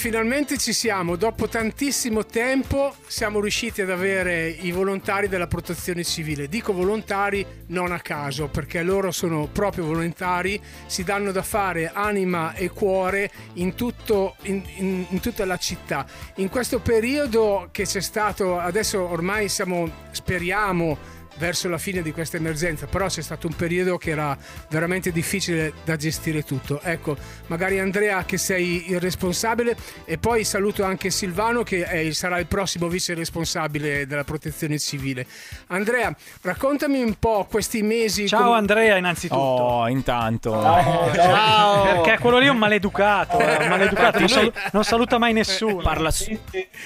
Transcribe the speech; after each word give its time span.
finalmente 0.00 0.56
ci 0.56 0.72
siamo. 0.72 1.14
Dopo 1.14 1.46
tantissimo 1.46 2.24
tempo 2.24 2.94
siamo 3.06 3.38
riusciti 3.38 3.82
ad 3.82 3.90
avere 3.90 4.48
i 4.48 4.72
volontari 4.72 5.28
della 5.28 5.46
protezione 5.46 6.04
civile. 6.04 6.48
Dico 6.48 6.72
volontari 6.72 7.44
non 7.66 7.92
a 7.92 8.00
caso, 8.00 8.48
perché 8.48 8.82
loro 8.82 9.10
sono 9.10 9.46
proprio 9.52 9.84
volontari, 9.84 10.58
si 10.86 11.04
danno 11.04 11.32
da 11.32 11.42
fare 11.42 11.90
anima 11.92 12.54
e 12.54 12.70
cuore 12.70 13.30
in, 13.54 13.74
tutto, 13.74 14.36
in, 14.44 14.62
in, 14.76 15.04
in 15.06 15.20
tutta 15.20 15.44
la 15.44 15.58
città. 15.58 16.06
In 16.36 16.48
questo 16.48 16.78
periodo 16.78 17.68
che 17.70 17.84
c'è 17.84 18.00
stato, 18.00 18.58
adesso 18.58 19.06
ormai 19.06 19.50
siamo, 19.50 20.06
speriamo, 20.12 21.18
verso 21.36 21.68
la 21.68 21.78
fine 21.78 22.02
di 22.02 22.12
questa 22.12 22.36
emergenza, 22.36 22.86
però 22.86 23.06
c'è 23.06 23.22
stato 23.22 23.46
un 23.46 23.54
periodo 23.54 23.96
che 23.98 24.10
era 24.10 24.36
veramente 24.68 25.12
difficile 25.12 25.72
da 25.84 25.96
gestire 25.96 26.42
tutto. 26.42 26.80
Ecco, 26.82 27.16
magari 27.46 27.78
Andrea 27.78 28.24
che 28.24 28.38
sei 28.38 28.90
il 28.90 29.00
responsabile 29.00 29.76
e 30.04 30.18
poi 30.18 30.44
saluto 30.44 30.84
anche 30.84 31.10
Silvano 31.10 31.62
che 31.62 31.84
è, 31.84 32.10
sarà 32.12 32.38
il 32.38 32.46
prossimo 32.46 32.88
vice 32.88 33.14
responsabile 33.14 34.06
della 34.06 34.24
protezione 34.24 34.78
civile. 34.78 35.26
Andrea, 35.68 36.14
raccontami 36.42 37.02
un 37.02 37.14
po' 37.18 37.46
questi 37.50 37.82
mesi. 37.82 38.26
Ciao 38.26 38.44
come... 38.44 38.56
Andrea 38.56 38.96
innanzitutto. 38.96 39.40
Oh, 39.40 39.88
intanto. 39.88 40.50
Ciao, 40.50 41.14
ciao. 41.14 41.82
Perché 42.02 42.18
quello 42.18 42.38
lì 42.38 42.46
è 42.46 42.50
un 42.50 42.58
maleducato, 42.58 43.38
eh, 43.38 43.62
un 43.62 43.68
maleducato 43.68 44.18
non, 44.18 44.28
sal- 44.28 44.52
non, 44.72 44.84
saluta 44.84 45.18
mai 45.18 45.32
nessuno. 45.32 45.82
Parla 45.82 46.10
su- 46.10 46.38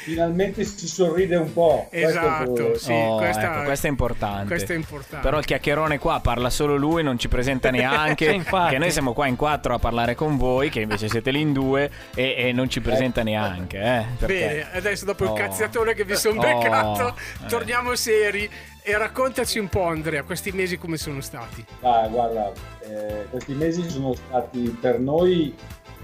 finalmente 0.05 0.65
si 0.65 0.87
sorride 0.87 1.37
un 1.37 1.53
po'. 1.53 1.89
Esatto, 1.91 2.79
sì, 2.79 2.93
oh, 2.93 3.17
questa... 3.17 3.55
Ecco, 3.55 3.65
questo 3.65 3.87
è 3.87 3.91
importante 3.91 4.34
importante. 4.41 4.55
Questo 4.55 4.73
è 4.73 4.77
importante. 4.77 5.25
Però 5.27 5.39
il 5.39 5.45
chiacchierone 5.45 5.99
qua 5.99 6.21
parla 6.21 6.51
solo 6.51 6.77
lui, 6.77 7.03
non 7.03 7.19
ci 7.19 7.29
presenta 7.29 7.71
neanche. 7.73 8.43
che 8.69 8.79
noi 8.79 8.91
siamo 8.91 9.13
qua 9.13 9.27
in 9.27 9.37
quattro 9.37 9.75
a 9.75 9.79
parlare 9.79 10.15
con 10.15 10.37
voi, 10.37 10.71
che 10.71 10.81
invece 10.81 11.09
siete 11.09 11.31
lì 11.31 11.41
in 11.41 11.53
due 11.53 11.91
e, 12.15 12.35
e 12.37 12.53
non 12.53 12.69
ci 12.69 12.81
presenta 12.81 13.21
eh. 13.21 13.25
neanche. 13.25 14.07
Eh, 14.21 14.27
Bene, 14.27 14.73
adesso 14.73 15.05
dopo 15.05 15.25
oh. 15.25 15.35
il 15.35 15.41
cazziatore 15.41 15.95
che 15.95 16.05
vi 16.05 16.17
sono 16.17 16.41
oh. 16.41 16.43
beccato, 16.43 17.09
eh. 17.09 17.47
torniamo 17.47 17.95
seri. 17.95 18.51
E 18.87 18.99
raccontaci 18.99 19.59
un 19.59 19.69
po', 19.69 19.87
Andrea, 19.87 20.25
questi 20.25 20.53
mesi 20.53 20.77
come 20.77 20.99
sono 20.99 21.23
stati? 21.23 21.65
Ah, 21.81 22.07
guarda, 22.07 22.53
eh, 22.81 23.27
questi 23.31 23.55
mesi 23.55 23.89
sono 23.89 24.13
stati 24.13 24.77
per 24.79 24.99
noi 24.99 25.55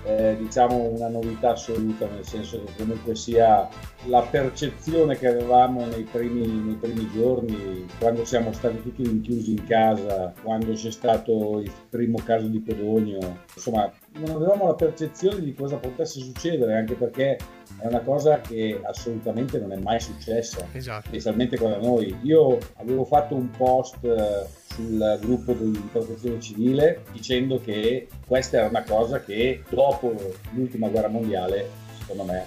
eh, 0.05 0.37
diciamo 0.39 0.77
una 0.77 1.09
novità 1.09 1.51
assoluta, 1.51 2.07
nel 2.07 2.25
senso 2.25 2.63
che 2.65 2.73
comunque 2.77 3.15
sia 3.15 3.69
la 4.07 4.23
percezione 4.23 5.17
che 5.19 5.29
avevamo 5.29 5.85
nei 5.87 6.05
primi, 6.05 6.47
nei 6.47 6.77
primi 6.77 7.09
giorni, 7.13 7.87
quando 7.99 8.25
siamo 8.25 8.53
stati 8.53 8.83
tutti 8.83 9.03
rinchiusi 9.03 9.53
in 9.53 9.67
casa, 9.67 10.33
quando 10.43 10.73
c'è 10.73 10.91
stato 10.91 11.61
il 11.61 11.71
primo 11.89 12.19
caso 12.25 12.47
di 12.47 12.63
Codogno, 12.63 13.41
insomma 13.55 13.91
non 14.13 14.37
avevamo 14.37 14.67
la 14.67 14.75
percezione 14.75 15.41
di 15.41 15.55
cosa 15.55 15.77
potesse 15.77 16.21
succedere, 16.21 16.77
anche 16.77 16.95
perché 16.95 17.39
è 17.79 17.87
una 17.87 18.01
cosa 18.01 18.41
che 18.41 18.81
assolutamente 18.83 19.59
non 19.59 19.73
è 19.73 19.77
mai 19.77 20.01
successa, 20.01 20.67
esatto. 20.73 21.09
specialmente 21.09 21.57
da 21.57 21.79
noi. 21.79 22.17
Io 22.23 22.59
avevo 22.77 23.05
fatto 23.05 23.35
un 23.35 23.51
post 23.51 24.03
eh, 24.03 24.47
sul 24.69 25.19
gruppo 25.21 25.53
di 25.53 25.89
protezione 25.93 26.41
civile 26.41 27.03
dicendo 27.13 27.61
che 27.61 28.09
questa 28.27 28.59
era 28.59 28.69
una 28.69 28.83
cosa 28.83 29.21
che 29.21 29.63
dopo 29.69 30.15
l'ultima 30.53 30.89
guerra 30.89 31.09
mondiale, 31.09 31.69
secondo 32.01 32.25
me, 32.25 32.45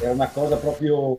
era 0.00 0.12
una 0.12 0.28
cosa 0.28 0.56
proprio 0.56 1.18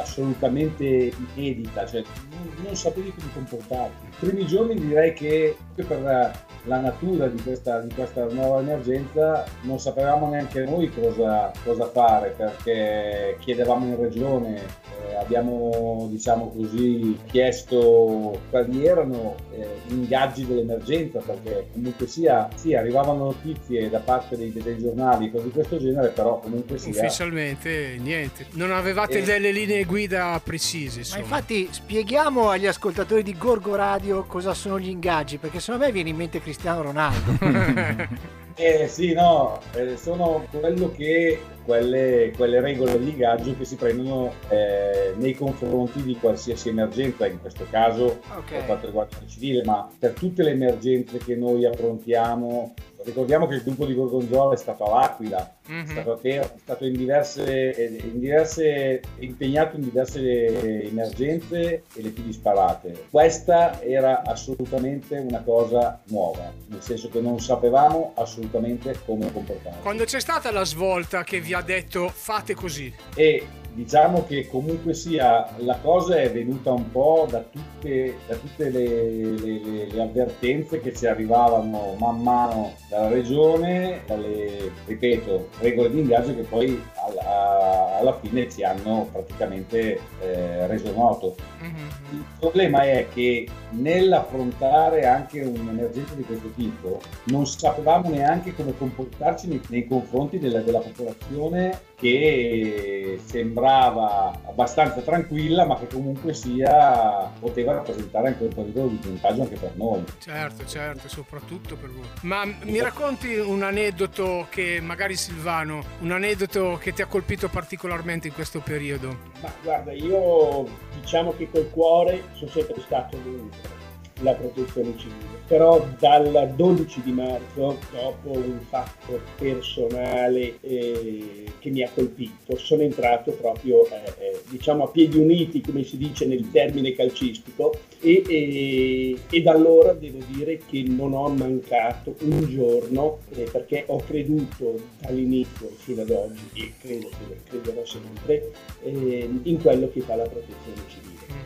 assolutamente 0.00 1.12
inedita, 1.34 1.86
cioè 1.86 2.02
non, 2.30 2.64
non 2.64 2.76
sapevi 2.76 3.12
come 3.12 3.32
comportarti. 3.32 4.06
I 4.06 4.26
primi 4.26 4.46
giorni 4.46 4.74
direi 4.74 5.12
che 5.12 5.56
per 5.74 6.32
la 6.64 6.80
natura 6.80 7.26
di 7.26 7.40
questa, 7.42 7.80
di 7.80 7.92
questa 7.94 8.24
nuova 8.30 8.60
emergenza 8.60 9.44
non 9.62 9.78
sapevamo 9.78 10.28
neanche 10.28 10.64
noi 10.64 10.90
cosa, 10.90 11.52
cosa 11.62 11.86
fare 11.90 12.34
perché 12.36 13.36
chiedevamo 13.40 13.86
in 13.86 14.00
regione, 14.00 14.62
eh, 15.06 15.14
abbiamo 15.16 16.06
diciamo 16.10 16.50
così 16.54 17.18
chiesto 17.26 18.40
quali 18.48 18.86
erano 18.86 19.34
eh, 19.52 19.80
gli 19.86 19.92
ingaggi 19.92 20.46
dell'emergenza 20.46 21.20
perché 21.20 21.68
comunque 21.72 22.06
sia 22.06 22.48
sì, 22.54 22.74
arrivavano 22.74 23.24
notizie 23.24 23.90
da 23.90 24.00
parte 24.00 24.36
dei, 24.36 24.52
dei 24.52 24.78
giornali 24.78 25.30
cose 25.30 25.44
di 25.44 25.50
questo 25.50 25.78
genere 25.78 26.08
però 26.08 26.38
comunque 26.40 26.78
sia 26.78 26.90
ufficialmente 26.90 27.98
niente 28.00 28.46
non 28.52 28.72
avevate 28.72 29.18
eh, 29.18 29.22
delle 29.22 29.50
linee 29.50 29.84
guida 29.84 30.40
precise 30.42 31.00
insomma. 31.00 31.20
ma 31.20 31.24
infatti 31.24 31.68
spieghiamo 31.70 32.48
agli 32.48 32.66
ascoltatori 32.66 33.22
di 33.22 33.36
Gorgo 33.36 33.74
Radio 33.74 34.24
cosa 34.24 34.54
sono 34.54 34.78
gli 34.78 34.88
ingaggi 34.88 35.36
perché 35.36 35.60
secondo 35.60 35.84
me 35.84 35.92
viene 35.92 36.08
in 36.10 36.16
mente 36.16 36.40
Cristiano 36.40 36.53
Ronaldo 36.62 37.38
Eh 38.56 38.86
sì, 38.86 39.12
no, 39.12 39.58
eh, 39.74 39.96
sono 39.96 40.46
quello 40.48 40.92
che 40.92 41.40
quelle, 41.64 42.32
quelle, 42.36 42.60
regole 42.60 43.00
di 43.00 43.10
ingaggio 43.10 43.56
che 43.56 43.64
si 43.64 43.74
prendono 43.74 44.32
eh, 44.48 45.12
nei 45.16 45.34
confronti 45.34 46.02
di 46.02 46.16
qualsiasi 46.16 46.68
emergenza, 46.68 47.26
in 47.26 47.40
questo 47.40 47.66
caso 47.68 48.20
okay. 48.28 48.58
per 48.58 48.66
quanto 48.66 48.86
riguarda 48.86 49.16
il 49.20 49.28
civile, 49.28 49.64
ma 49.64 49.88
per 49.98 50.12
tutte 50.12 50.44
le 50.44 50.52
emergenze 50.52 51.18
che 51.18 51.34
noi 51.34 51.64
affrontiamo 51.64 52.74
Ricordiamo 53.04 53.46
che 53.46 53.56
il 53.56 53.62
gruppo 53.62 53.84
di 53.86 53.94
Gorgonzola 53.94 54.54
è 54.54 54.56
stato 54.56 54.84
all'Aquila, 54.84 55.56
mm-hmm. 55.70 55.86
è 55.86 55.90
stato 55.90 56.12
a 56.12 56.16
Terra, 56.16 56.44
è 56.44 56.58
stato 56.58 56.84
in 56.86 56.96
diverse, 56.96 58.00
in 58.02 58.18
diverse, 58.18 59.00
impegnato 59.18 59.76
in 59.76 59.82
diverse 59.82 60.86
emergenze 60.86 61.82
e 61.94 62.02
le 62.02 62.10
più 62.10 62.22
disparate. 62.22 63.06
Questa 63.10 63.82
era 63.82 64.22
assolutamente 64.24 65.18
una 65.18 65.42
cosa 65.42 66.00
nuova, 66.04 66.52
nel 66.68 66.82
senso 66.82 67.08
che 67.10 67.20
non 67.20 67.40
sapevamo 67.40 68.12
assolutamente 68.16 68.98
come 69.04 69.30
comportarci. 69.30 69.80
Quando 69.82 70.04
c'è 70.04 70.20
stata 70.20 70.50
la 70.50 70.64
svolta 70.64 71.24
che 71.24 71.40
vi 71.40 71.52
ha 71.52 71.60
detto 71.60 72.08
fate 72.08 72.54
così? 72.54 72.92
E 73.14 73.46
diciamo 73.74 74.24
che 74.24 74.48
comunque 74.48 74.94
sia 74.94 75.48
la 75.58 75.78
cosa 75.82 76.16
è 76.16 76.30
venuta 76.30 76.72
un 76.72 76.90
po' 76.90 77.26
da 77.28 77.40
tutte, 77.40 78.18
da 78.26 78.36
tutte 78.36 78.70
le, 78.70 79.20
le, 79.36 79.86
le, 79.90 80.02
avvertenze 80.02 80.80
che 80.80 80.94
ci 80.94 81.06
arrivavano 81.06 81.94
man 81.98 82.22
mano 82.22 82.74
dalla 82.88 83.08
regione, 83.08 84.02
dalle, 84.06 84.70
ripeto, 84.86 85.48
regole 85.58 85.90
di 85.90 85.98
ingaggio 85.98 86.34
che 86.36 86.42
poi 86.42 86.80
alla, 86.94 87.98
alla 87.98 88.18
fine 88.20 88.48
ci 88.48 88.62
hanno 88.62 89.08
praticamente 89.10 89.98
eh, 90.20 90.66
reso 90.68 90.92
noto. 90.92 91.34
Mm-hmm. 91.60 91.74
Il 92.12 92.24
problema 92.38 92.84
è 92.84 93.08
che 93.12 93.48
nell'affrontare 93.70 95.04
anche 95.06 95.42
un'emergenza 95.42 96.14
di 96.14 96.22
questo 96.22 96.50
tipo 96.54 97.00
non 97.24 97.44
sapevamo 97.44 98.08
neanche 98.08 98.54
come 98.54 98.76
comportarci 98.76 99.48
nei, 99.48 99.60
nei 99.68 99.86
confronti 99.86 100.38
della, 100.38 100.60
della 100.60 100.78
popolazione 100.78 101.92
che 102.04 103.18
sembrava 103.24 104.38
abbastanza 104.44 105.00
tranquilla 105.00 105.64
ma 105.64 105.78
che 105.78 105.86
comunque 105.86 106.34
sia 106.34 107.32
poteva 107.40 107.72
rappresentare 107.72 108.28
anche 108.28 108.42
un 108.42 108.54
pericolo 108.54 108.88
di 108.88 108.98
contagio 108.98 109.40
anche 109.40 109.56
per 109.56 109.72
noi. 109.76 110.04
Certo, 110.18 110.66
certo, 110.66 111.08
soprattutto 111.08 111.76
per 111.76 111.88
voi. 111.90 112.06
Ma 112.20 112.44
mi 112.44 112.78
racconti 112.78 113.36
un 113.36 113.62
aneddoto 113.62 114.48
che 114.50 114.82
magari 114.82 115.16
Silvano, 115.16 115.82
un 116.00 116.10
aneddoto 116.10 116.76
che 116.78 116.92
ti 116.92 117.00
ha 117.00 117.06
colpito 117.06 117.48
particolarmente 117.48 118.28
in 118.28 118.34
questo 118.34 118.60
periodo? 118.60 119.16
Ma 119.40 119.50
guarda, 119.62 119.92
io 119.92 120.66
diciamo 121.00 121.32
che 121.32 121.48
col 121.50 121.70
cuore 121.70 122.24
sono 122.32 122.50
sempre 122.50 122.82
stato 122.82 123.16
dentro 123.16 123.83
la 124.20 124.32
protezione 124.32 124.94
civile. 124.96 125.42
Però 125.46 125.86
dal 125.98 126.52
12 126.54 127.02
di 127.02 127.12
marzo, 127.12 127.78
dopo 127.92 128.30
un 128.30 128.60
fatto 128.68 129.20
personale 129.36 130.58
eh, 130.60 131.44
che 131.58 131.70
mi 131.70 131.82
ha 131.82 131.90
colpito, 131.92 132.56
sono 132.56 132.82
entrato 132.82 133.32
proprio 133.32 133.86
eh, 133.86 134.12
eh, 134.18 134.42
diciamo 134.48 134.84
a 134.84 134.88
piedi 134.88 135.18
uniti, 135.18 135.60
come 135.60 135.82
si 135.82 135.96
dice 135.96 136.26
nel 136.26 136.50
termine 136.50 136.94
calcistico, 136.94 137.74
e, 138.00 138.22
e, 138.26 139.18
e, 139.30 139.42
da 139.42 139.52
allora 139.52 139.92
devo 139.92 140.18
dire 140.28 140.60
che 140.68 140.82
non 140.86 141.14
ho 141.14 141.28
mancato 141.28 142.16
un 142.20 142.46
giorno 142.48 143.18
eh, 143.34 143.48
perché 143.50 143.84
ho 143.86 143.96
creduto 143.98 144.78
dall'inizio 145.00 145.70
fino 145.76 146.02
ad 146.02 146.10
oggi 146.10 146.42
e 146.54 146.72
credo 146.78 147.08
che 147.08 147.38
crederò 147.48 147.84
sempre 147.84 148.52
eh, 148.82 149.28
in 149.42 149.60
quello 149.60 149.90
che 149.90 150.00
fa 150.00 150.16
la 150.16 150.28
protezione 150.28 150.83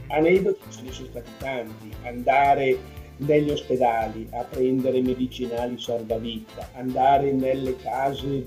aneddoti 0.08 0.70
ce 0.70 0.82
ne 0.82 0.92
sono 0.92 1.08
stati 1.08 1.30
tanti, 1.38 1.90
andare 2.04 2.78
negli 3.18 3.50
ospedali 3.50 4.28
a 4.32 4.44
prendere 4.44 5.00
medicinali 5.00 5.78
salvavita, 5.78 6.70
andare 6.74 7.32
nelle 7.32 7.76
case 7.76 8.46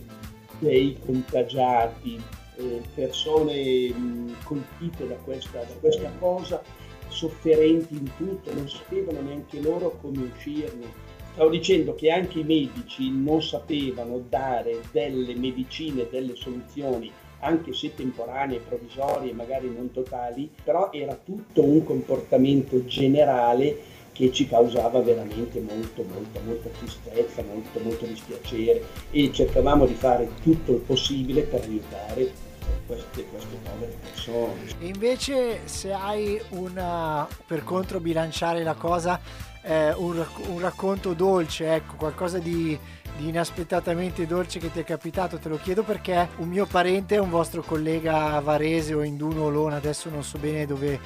dei 0.59 0.97
contagiati, 1.03 2.21
eh, 2.57 2.81
persone 2.93 3.89
mh, 3.89 4.43
colpite 4.43 5.07
da 5.07 5.15
questa, 5.15 5.59
da 5.59 5.73
questa 5.79 6.11
cosa, 6.19 6.61
sofferenti 7.07 7.95
in 7.95 8.09
tutto, 8.15 8.53
non 8.53 8.69
sapevano 8.69 9.21
neanche 9.21 9.59
loro 9.61 9.97
come 10.01 10.31
uscirne. 10.33 11.09
Stavo 11.33 11.49
dicendo 11.49 11.95
che 11.95 12.11
anche 12.11 12.39
i 12.39 12.43
medici 12.43 13.09
non 13.09 13.41
sapevano 13.41 14.23
dare 14.29 14.81
delle 14.91 15.33
medicine, 15.35 16.07
delle 16.09 16.35
soluzioni 16.35 17.11
anche 17.41 17.73
se 17.73 17.93
temporanee, 17.93 18.59
provvisorie, 18.59 19.33
magari 19.33 19.69
non 19.69 19.91
totali, 19.91 20.49
però 20.63 20.91
era 20.91 21.15
tutto 21.15 21.63
un 21.63 21.83
comportamento 21.83 22.85
generale 22.85 23.99
che 24.13 24.31
ci 24.31 24.47
causava 24.47 24.99
veramente 25.01 25.59
molto, 25.59 26.03
molto, 26.03 26.39
molta 26.45 26.69
tristezza, 26.69 27.43
molto, 27.43 27.79
molto 27.79 28.05
dispiacere 28.05 28.83
e 29.09 29.31
cercavamo 29.31 29.85
di 29.85 29.93
fare 29.93 30.29
tutto 30.41 30.73
il 30.73 30.79
possibile 30.79 31.43
per 31.43 31.61
aiutare 31.61 32.49
queste, 32.85 33.25
queste 33.25 33.57
povere 33.63 33.97
persone. 34.01 34.53
E 34.79 34.87
invece 34.87 35.61
se 35.65 35.91
hai 35.91 36.39
una, 36.49 37.27
per 37.45 37.63
controbilanciare 37.63 38.63
la 38.63 38.75
cosa, 38.75 39.19
eh, 39.63 39.93
un, 39.93 40.25
un, 40.47 40.59
racconto 40.59 41.13
dolce, 41.13 41.73
ecco, 41.73 41.95
qualcosa 41.95 42.39
di, 42.39 42.77
di, 43.17 43.27
inaspettatamente 43.27 44.25
dolce 44.25 44.59
che 44.59 44.71
ti 44.71 44.79
è 44.79 44.83
capitato, 44.83 45.37
te 45.37 45.49
lo 45.49 45.57
chiedo 45.57 45.83
perché 45.83 46.29
un 46.37 46.49
mio 46.49 46.65
parente, 46.65 47.17
un 47.17 47.29
vostro 47.29 47.61
collega 47.61 48.39
varese 48.39 48.93
o 48.93 49.03
induno 49.03 49.43
o 49.43 49.49
lona, 49.49 49.75
adesso 49.75 50.09
non 50.09 50.23
so 50.23 50.37
bene 50.37 50.65
dove, 50.65 50.99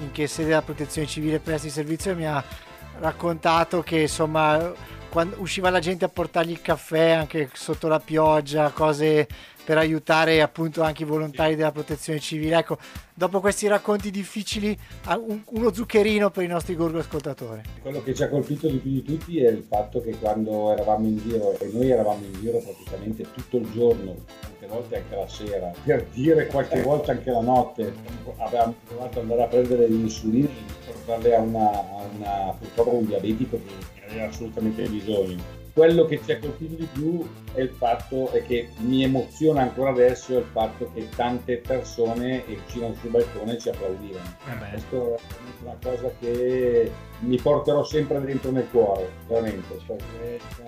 in 0.00 0.12
che 0.12 0.26
sede 0.26 0.48
della 0.48 0.62
protezione 0.62 1.08
civile 1.08 1.38
presti 1.38 1.70
servizio, 1.70 2.14
mi 2.14 2.26
ha 2.26 2.42
raccontato 2.98 3.82
che 3.82 4.02
insomma 4.02 4.72
quando 5.12 5.36
usciva 5.40 5.68
la 5.68 5.78
gente 5.78 6.06
a 6.06 6.08
portargli 6.08 6.52
il 6.52 6.62
caffè 6.62 7.10
anche 7.10 7.50
sotto 7.52 7.86
la 7.86 8.00
pioggia, 8.00 8.70
cose 8.70 9.28
per 9.64 9.78
aiutare 9.78 10.42
appunto 10.42 10.82
anche 10.82 11.02
i 11.02 11.06
volontari 11.06 11.54
della 11.54 11.72
protezione 11.72 12.18
civile. 12.18 12.58
Ecco, 12.58 12.78
dopo 13.14 13.40
questi 13.40 13.66
racconti 13.68 14.10
difficili, 14.10 14.76
uno 15.50 15.72
zuccherino 15.72 16.30
per 16.30 16.44
i 16.44 16.48
nostri 16.48 16.74
gorgo 16.74 16.98
ascoltatori. 16.98 17.62
Quello 17.80 18.02
che 18.02 18.14
ci 18.14 18.22
ha 18.22 18.28
colpito 18.28 18.68
di 18.68 18.78
più 18.78 18.90
di 18.90 19.02
tutti 19.02 19.40
è 19.40 19.48
il 19.48 19.64
fatto 19.68 20.00
che 20.00 20.16
quando 20.18 20.72
eravamo 20.72 21.06
in 21.06 21.18
giro, 21.18 21.58
e 21.58 21.70
noi 21.72 21.90
eravamo 21.90 22.24
in 22.24 22.40
giro 22.40 22.58
praticamente 22.58 23.24
tutto 23.32 23.56
il 23.58 23.70
giorno, 23.72 24.16
tante 24.40 24.66
volte 24.66 24.96
anche 24.96 25.14
la 25.14 25.28
sera, 25.28 25.72
per 25.84 26.06
dire 26.12 26.46
qualche 26.46 26.82
volta 26.82 27.12
anche 27.12 27.30
la 27.30 27.40
notte, 27.40 27.92
avevamo 28.38 28.74
provato 28.86 29.18
ad 29.18 29.24
andare 29.24 29.42
a 29.42 29.46
prendere 29.46 29.88
gli 29.88 30.00
insulini 30.00 30.48
per 30.84 30.94
portarle 30.94 31.36
a 31.36 31.40
una, 31.40 31.70
a 31.70 32.08
una 32.16 32.54
purtroppo 32.58 32.94
un 32.94 33.06
diabetico 33.06 33.60
che 33.94 34.04
aveva 34.06 34.26
assolutamente 34.26 34.88
bisogno 34.88 35.61
quello 35.72 36.04
che 36.04 36.20
ci 36.22 36.32
ha 36.32 36.38
colpito 36.38 36.74
di 36.74 36.88
più 36.92 37.26
è 37.54 37.60
il 37.60 37.70
fatto 37.70 38.30
è 38.30 38.44
che 38.44 38.68
mi 38.78 39.02
emoziona 39.02 39.62
ancora 39.62 39.90
adesso 39.90 40.38
il 40.38 40.46
fatto 40.52 40.90
che 40.92 41.08
tante 41.14 41.58
persone 41.58 42.44
uscivano 42.66 42.94
sul 42.94 43.10
balcone 43.10 43.58
ci 43.58 43.70
applaudivano. 43.70 44.36
Eh 44.48 44.70
Questo 44.70 45.14
è 45.16 45.20
una 45.62 45.76
cosa 45.82 46.12
che 46.20 46.90
mi 47.22 47.38
porterò 47.38 47.84
sempre 47.84 48.20
dentro 48.20 48.50
nel 48.50 48.68
cuore, 48.70 49.10
veramente. 49.28 49.78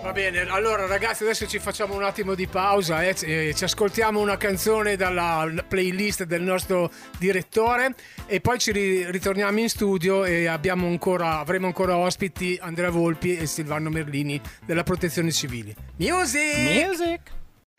Va 0.02 0.12
bene, 0.12 0.40
allora 0.48 0.86
ragazzi 0.86 1.22
adesso 1.22 1.46
ci 1.46 1.58
facciamo 1.58 1.94
un 1.94 2.04
attimo 2.04 2.34
di 2.34 2.46
pausa 2.46 3.02
e 3.02 3.14
eh, 3.22 3.54
ci 3.54 3.64
ascoltiamo 3.64 4.20
una 4.20 4.36
canzone 4.36 4.96
dalla 4.96 5.48
playlist 5.66 6.24
del 6.24 6.42
nostro 6.42 6.90
direttore 7.18 7.94
e 8.26 8.40
poi 8.40 8.58
ci 8.58 8.72
ritorniamo 8.72 9.58
in 9.58 9.68
studio 9.68 10.24
e 10.24 10.46
ancora, 10.46 11.38
avremo 11.38 11.66
ancora 11.66 11.96
ospiti 11.96 12.58
Andrea 12.60 12.90
Volpi 12.90 13.36
e 13.36 13.46
Silvano 13.46 13.90
Merlini 13.90 14.40
della 14.64 14.82
Protezione 14.82 15.32
Civile. 15.32 15.74
Music! 15.96 16.86
Music! 16.86 17.20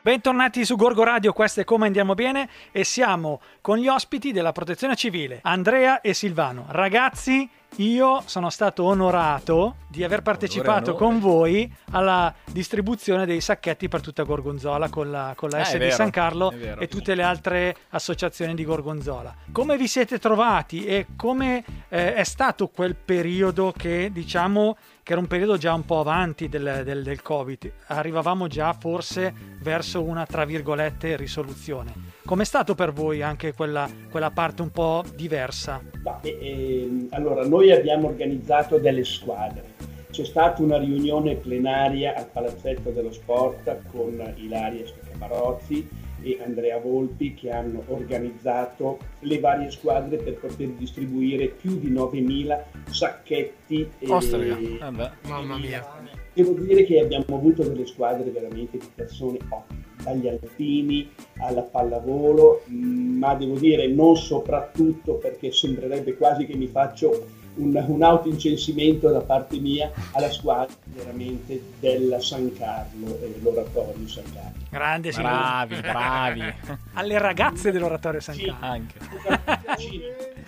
Bentornati 0.06 0.64
su 0.64 0.76
Gorgo 0.76 1.02
Radio, 1.02 1.32
questo 1.32 1.62
è 1.62 1.64
Come 1.64 1.86
Andiamo 1.86 2.14
Bene 2.14 2.48
e 2.70 2.84
siamo 2.84 3.40
con 3.60 3.78
gli 3.78 3.88
ospiti 3.88 4.30
della 4.30 4.52
Protezione 4.52 4.94
Civile, 4.94 5.40
Andrea 5.42 6.00
e 6.00 6.14
Silvano. 6.14 6.66
Ragazzi, 6.68 7.50
io 7.76 8.22
sono 8.26 8.50
stato 8.50 8.84
onorato 8.84 9.76
di 9.88 10.04
aver 10.04 10.22
partecipato 10.22 10.94
con 10.94 11.20
voi 11.20 11.70
alla 11.92 12.32
distribuzione 12.44 13.26
dei 13.26 13.40
sacchetti 13.40 13.88
per 13.88 14.00
tutta 14.00 14.22
Gorgonzola 14.22 14.88
con 14.88 15.10
la, 15.10 15.32
con 15.36 15.50
la 15.50 15.60
eh, 15.60 15.64
S 15.64 15.76
di 15.76 15.90
San 15.90 16.10
Carlo 16.10 16.50
e 16.50 16.88
tutte 16.88 17.14
le 17.14 17.22
altre 17.22 17.76
associazioni 17.90 18.54
di 18.54 18.64
Gorgonzola. 18.64 19.34
Come 19.52 19.76
vi 19.76 19.88
siete 19.88 20.18
trovati 20.18 20.84
e 20.84 21.06
come 21.16 21.64
eh, 21.88 22.14
è 22.14 22.24
stato 22.24 22.68
quel 22.68 22.94
periodo 22.94 23.72
che 23.76 24.10
diciamo 24.12 24.76
che 25.06 25.12
era 25.12 25.20
un 25.20 25.28
periodo 25.28 25.56
già 25.56 25.72
un 25.72 25.84
po' 25.84 26.00
avanti 26.00 26.48
del, 26.48 26.82
del, 26.84 27.04
del 27.04 27.22
Covid, 27.22 27.72
arrivavamo 27.86 28.48
già 28.48 28.72
forse 28.72 29.32
verso 29.62 30.02
una 30.02 30.26
tra 30.26 30.44
virgolette 30.44 31.14
risoluzione. 31.16 31.92
Com'è 32.24 32.42
stato 32.42 32.74
per 32.74 32.92
voi 32.92 33.22
anche 33.22 33.54
quella, 33.54 33.88
quella 34.10 34.32
parte 34.32 34.62
un 34.62 34.72
po' 34.72 35.04
diversa? 35.14 35.80
Beh, 35.96 36.28
eh, 36.28 37.06
allora, 37.10 37.46
noi 37.46 37.70
abbiamo 37.70 38.08
organizzato 38.08 38.78
delle 38.78 39.04
squadre. 39.04 39.74
C'è 40.10 40.24
stata 40.24 40.60
una 40.60 40.76
riunione 40.76 41.36
plenaria 41.36 42.16
al 42.16 42.26
Palazzetto 42.26 42.90
dello 42.90 43.12
Sport 43.12 43.82
con 43.92 44.34
Ilaria 44.38 44.86
Scamarozzi 44.88 45.88
e 46.26 46.38
Andrea 46.42 46.78
Volpi 46.78 47.34
che 47.34 47.50
hanno 47.50 47.84
organizzato 47.86 48.98
le 49.20 49.38
varie 49.38 49.70
squadre 49.70 50.16
per 50.16 50.34
poter 50.34 50.70
distribuire 50.70 51.46
più 51.46 51.78
di 51.78 51.92
9.000 51.92 52.90
sacchetti. 52.90 53.88
Ostria, 54.08 54.58
e... 54.58 54.78
eh 54.82 54.90
mamma 55.28 55.56
mia. 55.56 55.86
Devo 56.32 56.52
dire 56.52 56.84
che 56.84 57.00
abbiamo 57.00 57.36
avuto 57.36 57.62
delle 57.62 57.86
squadre 57.86 58.28
veramente 58.30 58.76
di 58.76 58.88
persone 58.92 59.38
ottime, 59.48 59.84
dagli 60.02 60.28
alpini 60.28 61.08
alla 61.38 61.62
pallavolo, 61.62 62.62
ma 62.66 63.34
devo 63.34 63.56
dire 63.56 63.86
non 63.86 64.16
soprattutto 64.16 65.14
perché 65.14 65.52
sembrerebbe 65.52 66.16
quasi 66.16 66.44
che 66.44 66.56
mi 66.56 66.66
faccio 66.66 67.24
un, 67.56 67.84
un 67.86 68.02
autoincensimento 68.02 69.10
da 69.10 69.20
parte 69.20 69.58
mia 69.58 69.90
alla 70.12 70.30
squadra 70.30 70.74
veramente 70.84 71.60
della 71.78 72.20
San 72.20 72.52
Carlo 72.56 73.18
e 73.20 73.34
l'oratorio 73.42 74.08
San 74.08 74.24
Carlo. 74.32 74.64
Grande 74.70 75.10
Bravi, 75.10 75.80
bravi. 75.80 76.54
Alle 76.94 77.18
ragazze 77.18 77.70
dell'oratorio 77.70 78.20
San 78.20 78.36
Carlo. 78.36 78.56
Anche. 78.60 78.98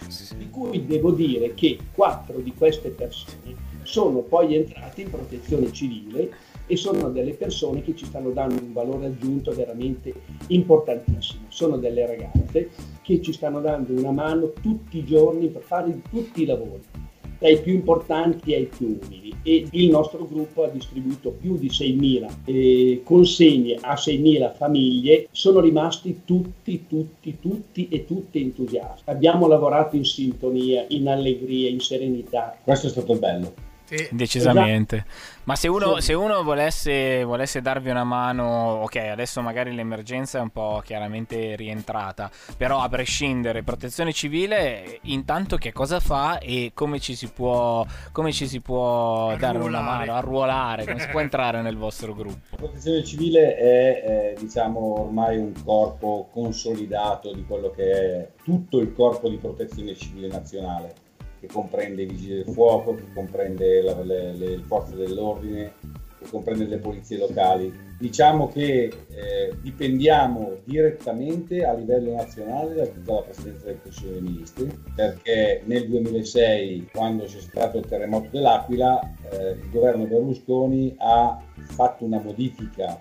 Di 0.36 0.48
cui 0.50 0.86
devo 0.86 1.10
dire 1.10 1.54
che 1.54 1.78
quattro 1.92 2.38
di 2.38 2.54
queste 2.54 2.88
persone 2.90 3.54
sono 3.82 4.20
poi 4.20 4.54
entrate 4.54 5.02
in 5.02 5.10
protezione 5.10 5.72
civile 5.72 6.30
e 6.66 6.76
sono 6.76 7.08
delle 7.08 7.32
persone 7.32 7.82
che 7.82 7.96
ci 7.96 8.04
stanno 8.04 8.30
dando 8.30 8.62
un 8.62 8.72
valore 8.72 9.06
aggiunto 9.06 9.52
veramente 9.52 10.12
importantissimo. 10.48 11.46
Sono 11.48 11.78
delle 11.78 12.06
ragazze 12.06 12.70
che 13.08 13.22
ci 13.22 13.32
stanno 13.32 13.62
dando 13.62 13.94
una 13.94 14.10
mano 14.10 14.52
tutti 14.60 14.98
i 14.98 15.04
giorni 15.04 15.48
per 15.48 15.62
fare 15.62 15.98
tutti 16.10 16.42
i 16.42 16.44
lavori, 16.44 16.82
dai 17.38 17.58
più 17.58 17.72
importanti 17.72 18.52
ai 18.52 18.66
più 18.66 18.98
umili. 19.02 19.34
E 19.42 19.66
il 19.70 19.88
nostro 19.88 20.26
gruppo 20.26 20.64
ha 20.64 20.68
distribuito 20.68 21.30
più 21.30 21.56
di 21.56 21.68
6.000 21.68 22.30
eh, 22.44 23.00
consegne 23.02 23.78
a 23.80 23.94
6.000 23.94 24.54
famiglie, 24.54 25.28
sono 25.30 25.60
rimasti 25.60 26.20
tutti, 26.26 26.84
tutti, 26.86 27.38
tutti 27.40 27.88
e 27.88 28.04
tutte 28.04 28.38
entusiasti. 28.38 29.08
Abbiamo 29.08 29.46
lavorato 29.46 29.96
in 29.96 30.04
sintonia, 30.04 30.84
in 30.88 31.08
allegria, 31.08 31.70
in 31.70 31.80
serenità. 31.80 32.58
Questo 32.62 32.88
è 32.88 32.90
stato 32.90 33.14
bello. 33.14 33.54
Sì. 33.88 34.06
Decisamente. 34.10 34.96
Esatto. 34.96 35.36
Ma 35.44 35.56
se 35.56 35.66
uno, 35.66 35.98
se 36.00 36.12
uno 36.12 36.42
volesse, 36.42 37.24
volesse, 37.24 37.62
darvi 37.62 37.88
una 37.88 38.04
mano, 38.04 38.82
ok, 38.82 38.96
adesso 38.96 39.40
magari 39.40 39.74
l'emergenza 39.74 40.38
è 40.38 40.42
un 40.42 40.50
po' 40.50 40.82
chiaramente 40.84 41.56
rientrata, 41.56 42.30
però 42.54 42.80
a 42.82 42.88
prescindere, 42.90 43.62
protezione 43.62 44.12
civile, 44.12 44.98
intanto 45.04 45.56
che 45.56 45.72
cosa 45.72 46.00
fa 46.00 46.38
e 46.38 46.72
come 46.74 47.00
ci 47.00 47.14
si 47.14 47.28
può, 47.28 47.86
come 48.12 48.30
ci 48.30 48.46
si 48.46 48.60
può 48.60 49.34
dare 49.36 49.56
una 49.56 49.80
mano, 49.80 50.12
arruolare, 50.12 50.84
come 50.84 51.00
si 51.00 51.08
può 51.08 51.20
entrare 51.20 51.62
nel 51.62 51.78
vostro 51.78 52.14
gruppo? 52.14 52.56
Protezione 52.56 53.02
civile 53.02 53.56
è, 53.56 54.02
è 54.02 54.34
diciamo 54.38 55.00
ormai 55.00 55.38
un 55.38 55.54
corpo 55.64 56.28
consolidato 56.30 57.32
di 57.32 57.42
quello 57.46 57.70
che 57.70 57.90
è 57.90 58.28
tutto 58.44 58.80
il 58.80 58.92
corpo 58.92 59.30
di 59.30 59.38
protezione 59.38 59.96
civile 59.96 60.28
nazionale 60.28 61.06
che 61.40 61.46
comprende 61.46 62.02
i 62.02 62.06
vigili 62.06 62.42
del 62.42 62.52
fuoco, 62.52 62.94
che 62.94 63.04
comprende 63.14 63.82
la, 63.82 64.02
le, 64.02 64.34
le, 64.34 64.62
forze 64.66 64.96
dell'ordine, 64.96 65.72
che 66.18 66.28
comprende 66.30 66.66
le 66.66 66.78
polizie 66.78 67.18
locali. 67.18 67.86
Diciamo 67.98 68.48
che 68.48 68.92
eh, 69.08 69.54
dipendiamo 69.60 70.58
direttamente 70.64 71.64
a 71.64 71.72
livello 71.72 72.14
nazionale 72.14 72.74
da 72.74 72.86
tutta 72.86 73.14
la 73.14 73.22
Presidenza 73.22 73.66
del 73.66 73.80
Consiglio 73.82 74.12
dei 74.12 74.22
Ministri, 74.22 74.80
perché 74.94 75.62
nel 75.64 75.88
2006, 75.88 76.90
quando 76.92 77.24
c'è 77.24 77.40
stato 77.40 77.78
il 77.78 77.86
terremoto 77.86 78.28
dell'Aquila, 78.30 79.00
eh, 79.30 79.50
il 79.50 79.70
governo 79.70 80.06
Berlusconi 80.06 80.94
ha 80.98 81.40
fatto 81.54 82.04
una 82.04 82.20
modifica 82.20 83.00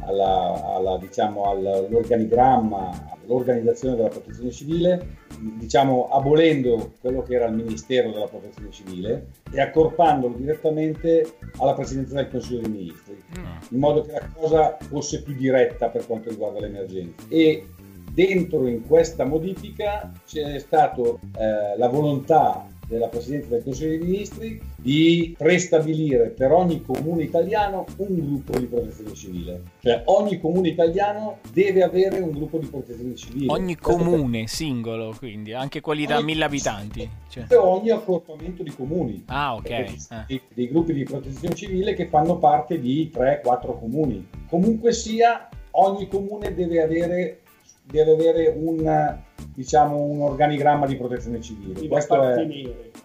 alla, 0.00 0.74
alla, 0.74 0.98
diciamo, 0.98 1.44
all'organigramma, 1.44 3.18
all'organizzazione 3.22 3.96
della 3.96 4.08
protezione 4.08 4.50
civile, 4.50 5.06
diciamo, 5.38 6.08
abolendo 6.08 6.92
quello 7.00 7.22
che 7.22 7.34
era 7.34 7.46
il 7.46 7.54
Ministero 7.54 8.10
della 8.10 8.26
Protezione 8.26 8.70
Civile 8.70 9.26
e 9.50 9.60
accorpandolo 9.60 10.34
direttamente 10.34 11.36
alla 11.58 11.74
Presidenza 11.74 12.14
del 12.14 12.30
Consiglio 12.30 12.60
dei 12.60 12.70
Ministri, 12.70 13.22
mm. 13.38 13.44
in 13.70 13.78
modo 13.78 14.02
che 14.02 14.12
la 14.12 14.28
cosa 14.32 14.76
fosse 14.80 15.22
più 15.22 15.34
diretta 15.34 15.88
per 15.88 16.06
quanto 16.06 16.30
riguarda 16.30 16.60
l'emergenza. 16.60 17.24
E 17.28 17.66
dentro 18.12 18.66
in 18.66 18.86
questa 18.86 19.24
modifica 19.24 20.12
c'è 20.24 20.58
stata 20.58 21.02
eh, 21.02 21.76
la 21.76 21.88
volontà 21.88 22.66
della 22.86 23.08
Presidenza 23.08 23.48
del 23.48 23.62
Consiglio 23.62 23.90
dei 23.90 23.98
Ministri 23.98 24.60
di 24.76 25.34
prestabilire 25.36 26.28
per 26.28 26.52
ogni 26.52 26.82
comune 26.82 27.24
italiano 27.24 27.84
un 27.96 28.14
gruppo 28.14 28.58
di 28.58 28.66
protezione 28.66 29.14
civile. 29.14 29.62
Cioè 29.80 30.02
ogni 30.06 30.38
comune 30.40 30.68
italiano 30.68 31.38
deve 31.52 31.82
avere 31.82 32.20
un 32.20 32.30
gruppo 32.30 32.58
di 32.58 32.66
protezione 32.66 33.14
civile. 33.14 33.52
Ogni 33.52 33.76
comune 33.76 34.46
singolo, 34.46 35.14
quindi 35.18 35.52
anche 35.52 35.80
quelli 35.80 36.06
da 36.06 36.16
Ogni- 36.16 36.24
mille 36.24 36.44
abitanti. 36.44 37.08
Cioè. 37.28 37.44
per 37.44 37.58
ogni 37.58 37.90
accorpamento 37.90 38.62
di 38.62 38.70
comuni. 38.70 39.24
Ah, 39.26 39.54
ok. 39.56 39.70
Eh. 39.70 39.94
dei, 40.26 40.40
dei 40.54 40.68
gruppi 40.68 40.92
di 40.94 41.02
protezione 41.02 41.54
civile 41.54 41.94
che 41.94 42.06
fanno 42.06 42.38
parte 42.38 42.80
di 42.80 43.10
3-4 43.12 43.78
comuni. 43.78 44.26
Comunque 44.48 44.92
sia, 44.92 45.48
ogni 45.72 46.08
comune 46.08 46.54
deve 46.54 46.80
avere, 46.80 47.40
deve 47.82 48.12
avere 48.12 48.54
un, 48.56 49.18
diciamo, 49.56 49.96
un 49.96 50.20
organigramma 50.20 50.86
di 50.86 50.96
protezione 50.96 51.40
civile. 51.40 51.72
Deve 51.72 51.88
Questo 51.88 52.22
è, 52.22 52.46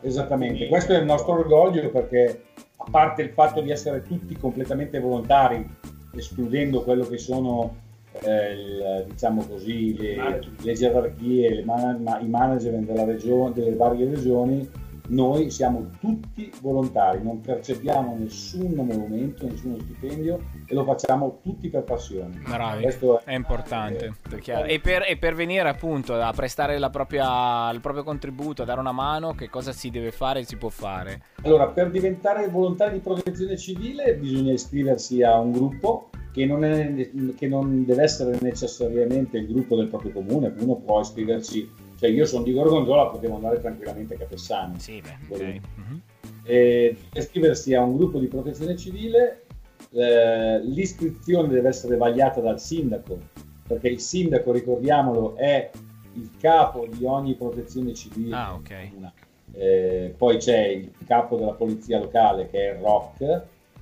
esattamente, 0.01 0.67
questo 0.67 0.91
è 0.93 0.97
il 0.97 1.05
nostro 1.05 1.31
orgoglio 1.39 1.89
perché 1.89 2.43
a 2.75 2.85
parte 2.91 3.21
il 3.21 3.29
fatto 3.29 3.61
di 3.61 3.71
essere 3.71 4.01
tutti 4.03 4.35
completamente 4.35 4.99
volontari, 4.99 5.65
escludendo 6.13 6.83
quello 6.83 7.05
che 7.05 7.17
sono 7.17 7.75
eh, 8.23 8.51
il- 8.51 9.05
diciamo 9.07 9.45
così, 9.47 9.97
le, 9.97 10.41
le 10.61 10.73
gerarchie, 10.73 11.55
le 11.55 11.63
man- 11.63 12.03
ma- 12.03 12.19
i 12.19 12.27
management 12.27 12.85
della 12.85 13.05
regione, 13.05 13.53
delle 13.53 13.73
varie 13.73 14.09
regioni, 14.09 14.69
noi 15.07 15.49
siamo 15.49 15.89
tutti 15.99 16.51
volontari, 16.61 17.21
non 17.23 17.41
percepiamo 17.41 18.15
nessun 18.17 18.71
monumento, 18.73 19.45
nessuno 19.47 19.77
stipendio 19.79 20.39
e 20.65 20.73
lo 20.73 20.83
facciamo 20.83 21.39
tutti 21.43 21.69
per 21.69 21.83
passione. 21.83 22.41
Bravi. 22.47 22.83
Questo 22.83 23.19
è- 23.19 23.31
È 23.31 23.33
importante, 23.33 24.13
è 24.29 24.35
chiaro. 24.37 24.65
E, 24.65 24.79
per, 24.79 25.03
e 25.07 25.17
per 25.17 25.35
venire 25.35 25.67
appunto 25.67 26.13
a 26.15 26.31
prestare 26.33 26.77
la 26.79 26.89
propria- 26.89 27.69
il 27.71 27.81
proprio 27.81 28.03
contributo, 28.03 28.61
a 28.61 28.65
dare 28.65 28.79
una 28.79 28.91
mano, 28.91 29.33
che 29.33 29.49
cosa 29.49 29.71
si 29.71 29.89
deve 29.89 30.11
fare 30.11 30.39
e 30.41 30.45
si 30.45 30.55
può 30.57 30.69
fare? 30.69 31.21
Allora, 31.43 31.67
per 31.67 31.89
diventare 31.91 32.47
volontari 32.47 32.93
di 32.93 32.99
protezione 32.99 33.57
civile 33.57 34.15
bisogna 34.15 34.53
iscriversi 34.53 35.23
a 35.23 35.37
un 35.39 35.51
gruppo 35.51 36.09
che 36.31 36.45
non, 36.45 36.63
è- 36.63 37.09
che 37.35 37.47
non 37.47 37.83
deve 37.85 38.03
essere 38.03 38.37
necessariamente 38.41 39.37
il 39.37 39.47
gruppo 39.47 39.75
del 39.75 39.87
proprio 39.89 40.11
comune, 40.13 40.53
uno 40.59 40.75
può 40.75 41.01
iscriversi, 41.01 41.69
cioè 42.01 42.09
io 42.09 42.25
sono 42.25 42.43
di 42.43 42.51
Gorgonzola, 42.51 43.05
potevo 43.09 43.35
andare 43.35 43.59
tranquillamente 43.61 44.15
a 44.15 44.17
Capessano. 44.17 44.79
Sì, 44.79 44.99
beh, 45.01 45.35
ok. 45.35 45.59
Mhm. 45.75 46.01
E 46.45 46.97
iscriversi 47.13 47.75
a 47.75 47.83
un 47.83 47.95
gruppo 47.95 48.17
di 48.17 48.25
protezione 48.25 48.75
civile, 48.75 49.43
eh, 49.91 50.59
l'iscrizione 50.63 51.47
deve 51.49 51.69
essere 51.69 51.97
vagliata 51.97 52.41
dal 52.41 52.59
sindaco, 52.59 53.19
perché 53.67 53.87
il 53.89 53.99
sindaco, 53.99 54.51
ricordiamolo, 54.51 55.35
è 55.35 55.69
il 56.15 56.31
capo 56.39 56.87
di 56.89 57.05
ogni 57.05 57.35
protezione 57.35 57.93
civile. 57.93 58.35
Ah, 58.35 58.55
ok. 58.55 58.87
comunale. 58.89 59.13
Eh, 59.53 60.13
poi 60.17 60.37
c'è 60.37 60.57
il 60.69 60.89
capo 61.05 61.35
della 61.37 61.51
polizia 61.53 61.99
locale 61.99 62.49
che 62.49 62.71
è 62.71 62.73
il 62.73 62.79
ROC, 62.81 63.17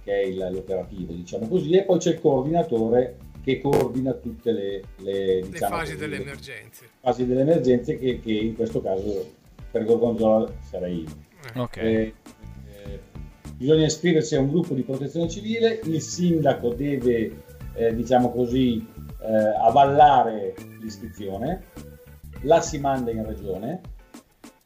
che 0.04 0.12
è 0.12 0.26
il- 0.26 0.50
l'operativo, 0.52 1.14
diciamo 1.14 1.48
così, 1.48 1.72
e 1.72 1.84
poi 1.84 2.00
c'è 2.00 2.12
il 2.12 2.20
coordinatore 2.20 3.16
che 3.44 3.62
coordina 3.62 4.14
tutte 4.14 4.52
le, 4.52 4.84
le, 4.98 5.42
Le 5.42 5.50
diciamo 5.50 5.76
fasi 5.78 5.94
così, 5.94 5.98
delle 5.98 6.18
le 6.18 6.24
emergenze. 6.24 6.86
fasi 7.00 7.26
delle 7.26 7.42
emergenze 7.42 7.98
che, 7.98 8.20
che 8.20 8.32
in 8.32 8.56
questo 8.56 8.82
caso 8.82 9.32
per 9.72 9.86
Gorgonzola 9.86 10.52
sarei 10.70 11.00
io. 11.02 11.62
Ok. 11.62 11.78
Eh, 11.78 12.14
eh, 12.84 13.00
bisogna 13.56 13.86
iscriversi 13.86 14.36
a 14.36 14.40
un 14.40 14.50
gruppo 14.50 14.74
di 14.74 14.82
protezione 14.82 15.30
civile, 15.30 15.80
il 15.84 16.02
sindaco 16.02 16.74
deve, 16.74 17.44
eh, 17.76 17.96
diciamo 17.96 18.32
così, 18.32 18.86
eh, 19.22 19.34
avallare 19.62 20.54
l'iscrizione, 20.82 21.64
la 22.42 22.62
si 22.62 22.80
manda 22.80 23.12
in 23.12 23.26
regione 23.26 23.82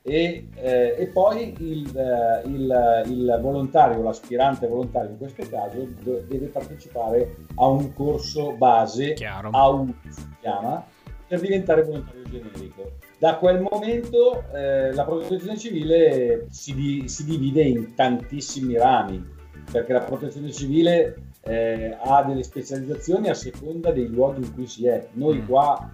e, 0.06 0.48
eh, 0.56 0.96
e 1.00 1.08
poi 1.08 1.56
il, 1.60 1.98
eh, 1.98 2.48
il- 2.48 3.04
il 3.08 3.40
volontario, 3.42 4.04
l'aspirante 4.04 4.68
volontario 4.68 5.12
in 5.12 5.18
questo 5.18 5.48
caso, 5.50 5.88
deve 6.28 6.48
partecipare 6.48 7.36
a 7.56 7.68
un 7.68 7.94
corso 7.94 8.52
base 8.52 9.14
Chiaro. 9.14 9.50
A1 9.52 9.94
si 10.10 10.26
chiama, 10.42 10.86
per 11.26 11.40
diventare 11.40 11.84
volontario 11.84 12.24
generico. 12.30 12.92
Da 13.18 13.38
quel 13.38 13.62
momento 13.62 14.44
eh, 14.54 14.92
la 14.94 15.06
protezione 15.06 15.58
civile 15.58 16.48
si, 16.50 16.74
di- 16.76 17.08
si 17.08 17.24
divide 17.24 17.62
in 17.64 17.96
tantissimi 17.96 18.76
rami, 18.76 19.26
perché 19.72 19.94
la 19.94 20.02
protezione 20.02 20.52
civile 20.52 21.16
eh, 21.46 21.98
ha 22.02 22.24
delle 22.24 22.44
specializzazioni 22.44 23.30
a 23.30 23.34
seconda 23.34 23.92
dei 23.92 24.08
luoghi 24.08 24.42
in 24.46 24.54
cui 24.54 24.68
si 24.68 24.86
è. 24.88 25.08
Noi 25.14 25.40
Mm. 25.40 25.46
qua 25.48 25.90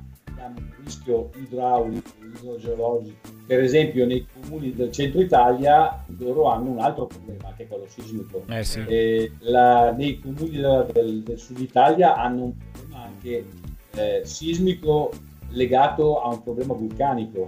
abbiamo 0.49 0.67
un 0.77 0.83
rischio 0.83 1.29
idraulico, 1.35 2.09
idrogeologico. 2.21 3.17
Per 3.45 3.59
esempio 3.61 4.05
nei 4.05 4.25
comuni 4.31 4.73
del 4.73 4.91
centro 4.91 5.21
Italia 5.21 6.03
loro 6.17 6.45
hanno 6.45 6.69
un 6.71 6.79
altro 6.79 7.07
problema 7.07 7.53
che 7.55 7.63
è 7.63 7.67
quello 7.67 7.85
sismico. 7.87 8.43
Eh 8.47 8.63
sì. 8.63 8.83
E 8.87 9.31
la- 9.39 9.91
nei 9.91 10.19
comuni 10.19 10.51
del, 10.51 10.87
del- 10.93 11.23
del 11.23 11.37
sud 11.39 11.59
Italia 11.59 12.15
hanno 12.15 12.43
un 12.43 12.53
problema 12.71 13.03
anche 13.05 13.45
eh, 13.95 14.21
sismico 14.23 15.11
legato 15.49 16.21
a 16.21 16.29
un 16.29 16.43
problema 16.43 16.73
vulcanico. 16.73 17.47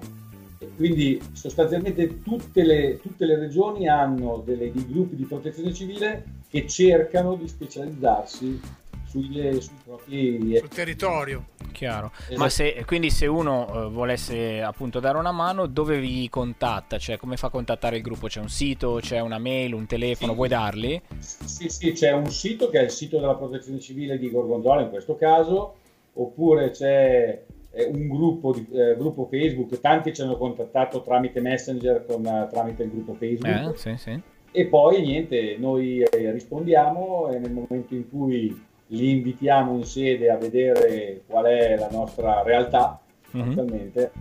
E 0.58 0.70
quindi 0.76 1.20
sostanzialmente 1.34 2.22
tutte 2.24 2.64
le, 2.64 3.00
tutte 3.02 3.26
le 3.26 3.38
regioni 3.38 3.88
hanno 3.88 4.42
delle- 4.46 4.72
dei 4.72 4.86
gruppi 4.88 5.16
di 5.16 5.26
protezione 5.26 5.74
civile 5.74 6.24
che 6.50 6.68
cercano 6.68 7.36
di 7.36 7.48
specializzarsi 7.48 8.60
sui, 9.08 9.58
sui 9.60 9.76
propri... 9.84 10.58
Sul 10.58 10.68
territorio. 10.70 11.46
Chiaro. 11.72 12.12
Esatto. 12.16 12.38
Ma 12.38 12.50
se, 12.50 12.84
quindi 12.86 13.10
se 13.10 13.28
uno 13.28 13.68
eh, 13.74 13.90
volesse 13.90 14.62
appunto 14.62 15.00
dare 15.00 15.18
una 15.18 15.32
mano, 15.32 15.66
dove 15.68 16.00
vi 16.00 16.28
contatta? 16.30 16.98
Cioè, 16.98 17.18
come 17.18 17.38
fa 17.38 17.48
a 17.48 17.50
contattare 17.50 17.98
il 17.98 18.02
gruppo? 18.02 18.28
C'è 18.28 18.40
un 18.40 18.50
sito, 18.50 19.00
c'è 19.02 19.20
una 19.20 19.40
mail, 19.40 19.74
un 19.74 19.86
telefono? 19.86 20.32
Sì. 20.32 20.38
Vuoi 20.38 20.48
darli? 20.50 21.02
Sì, 21.20 21.70
sì, 21.70 21.92
c'è 21.94 22.12
un 22.12 22.30
sito 22.30 22.70
che 22.70 22.80
è 22.80 22.84
il 22.84 22.92
sito 22.92 23.20
della 23.20 23.36
protezione 23.36 23.80
civile 23.80 24.18
di 24.18 24.30
Gorgonzola 24.30 24.82
in 24.82 24.90
questo 24.90 25.16
caso, 25.16 25.76
oppure 26.14 26.72
c'è 26.72 27.44
eh, 27.74 27.86
un 27.86 28.08
gruppo, 28.08 28.52
di, 28.54 28.68
eh, 28.72 28.96
gruppo 28.98 29.28
Facebook, 29.30 29.80
tanti 29.80 30.14
ci 30.14 30.22
hanno 30.22 30.38
contattato 30.38 31.02
tramite 31.02 31.40
Messenger, 31.40 32.06
con, 32.06 32.26
eh, 32.26 32.48
tramite 32.52 32.84
il 32.84 32.90
gruppo 32.92 33.14
Facebook, 33.14 33.74
Eh, 33.74 33.78
sì, 33.78 33.96
sì. 33.98 34.22
e 34.52 34.66
poi 34.66 35.02
niente, 35.02 35.56
noi 35.58 36.02
eh, 36.02 36.32
rispondiamo 36.32 37.30
e 37.32 37.40
nel 37.40 37.52
momento 37.52 37.94
in 37.94 38.10
cui 38.10 38.70
li 38.94 39.10
invitiamo 39.12 39.76
in 39.76 39.84
sede 39.86 40.30
a 40.30 40.36
vedere 40.38 41.22
qual 41.26 41.46
è 41.46 41.78
la 41.78 41.90
nostra 41.92 42.42
realtà, 42.44 43.00
Mhm. 43.32 43.46
sostanzialmente, 43.46 44.12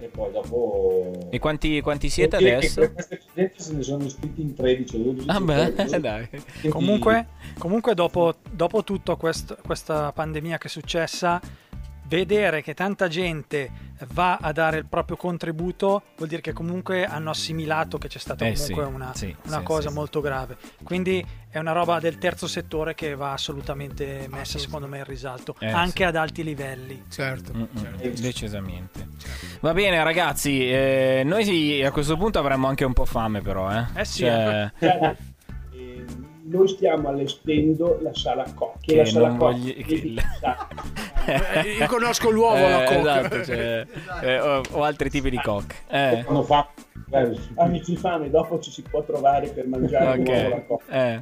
e 0.00 0.06
poi 0.08 0.32
dopo... 0.32 1.12
E 1.30 1.38
quanti, 1.38 1.80
quanti 1.80 2.08
siete 2.08 2.36
adesso? 2.36 2.82
eccedenza 2.82 3.62
se 3.62 3.72
ne 3.74 3.82
sono 3.82 4.04
iscritti 4.04 4.40
in 4.42 4.54
13 4.54 4.96
o 4.96 4.98
12. 4.98 5.28
Ah 5.28 5.40
beh, 5.40 5.72
Quindi- 5.72 6.00
dai. 6.00 6.28
Comunque, 6.68 7.26
comunque 7.58 7.94
dopo, 7.94 8.34
dopo 8.50 8.82
tutta 8.84 9.14
questa 9.14 10.12
pandemia 10.12 10.58
che 10.58 10.66
è 10.66 10.70
successa, 10.70 11.40
vedere 12.08 12.62
che 12.62 12.74
tanta 12.74 13.06
gente 13.06 13.70
va 14.12 14.36
a 14.40 14.52
dare 14.52 14.78
il 14.78 14.86
proprio 14.86 15.16
contributo 15.16 16.02
vuol 16.16 16.28
dire 16.28 16.40
che 16.40 16.52
comunque 16.52 17.04
hanno 17.04 17.30
assimilato 17.30 17.98
che 17.98 18.08
c'è 18.08 18.18
stata 18.18 18.46
Eh 18.46 18.52
comunque 18.54 18.84
sì, 18.84 18.92
una, 18.94 19.14
sì, 19.14 19.36
una 19.46 19.58
sì, 19.58 19.62
cosa 19.64 19.88
sì. 19.88 19.94
molto 19.94 20.20
grave. 20.20 20.56
Quindi 20.84 21.24
è 21.50 21.58
una 21.58 21.72
roba 21.72 21.98
del 21.98 22.18
terzo 22.18 22.46
settore 22.46 22.94
che 22.94 23.14
va 23.14 23.32
assolutamente 23.32 24.26
messa 24.30 24.58
secondo 24.58 24.86
me 24.86 24.98
in 24.98 25.04
risalto, 25.04 25.54
Eh, 25.58 25.68
anche 25.70 25.98
sì. 25.98 26.02
ad 26.04 26.16
alti 26.16 26.44
livelli. 26.44 27.04
Certo. 27.08 27.52
Certo. 27.80 28.20
decisamente. 28.20 29.06
Va 29.60 29.72
bene, 29.72 30.02
ragazzi. 30.04 30.70
eh, 30.70 31.22
noi 31.24 31.44
sì, 31.44 31.82
a 31.82 31.90
questo 31.90 32.16
punto 32.16 32.38
avremmo 32.38 32.66
anche 32.68 32.84
un 32.84 32.92
po' 32.92 33.04
fame, 33.04 33.40
però. 33.40 33.70
Eh, 33.72 33.84
Eh 33.94 34.04
sì, 34.04 34.18
Cioè, 34.20 34.70
Cioè, 34.78 35.16
eh, 35.72 36.04
noi 36.44 36.68
stiamo 36.68 37.08
allestendo 37.08 37.98
la 38.02 38.14
sala 38.14 38.44
Koch, 38.54 38.76
che, 38.80 38.96
la 38.96 39.04
sala 39.04 39.28
non 39.28 39.36
Koch 39.38 39.52
vogli- 39.52 39.74
è 39.76 39.84
che- 39.84 40.14
io 41.78 41.86
conosco 41.86 42.30
l'uovo 42.30 42.56
eh, 42.56 42.70
la 42.70 42.84
coca. 42.84 42.98
esatto, 43.20 43.44
cioè, 43.44 43.86
eh, 44.22 44.40
o, 44.40 44.62
o 44.70 44.82
altri 44.82 45.10
tipi 45.10 45.30
di 45.30 45.40
cock. 45.40 45.74
Eh, 45.88 46.24
fa... 46.44 46.68
eh, 47.10 47.38
Amici 47.56 47.92
di 47.92 47.96
fame, 47.96 48.30
dopo 48.30 48.58
ci 48.60 48.70
si 48.70 48.82
può 48.82 49.02
trovare 49.02 49.48
per 49.48 49.66
mangiare 49.66 50.18
un 50.18 50.26
uovo 50.26 50.46
alla 50.46 50.56
ok. 50.56 50.66
Koch. 50.66 50.82
Eh, 50.90 51.20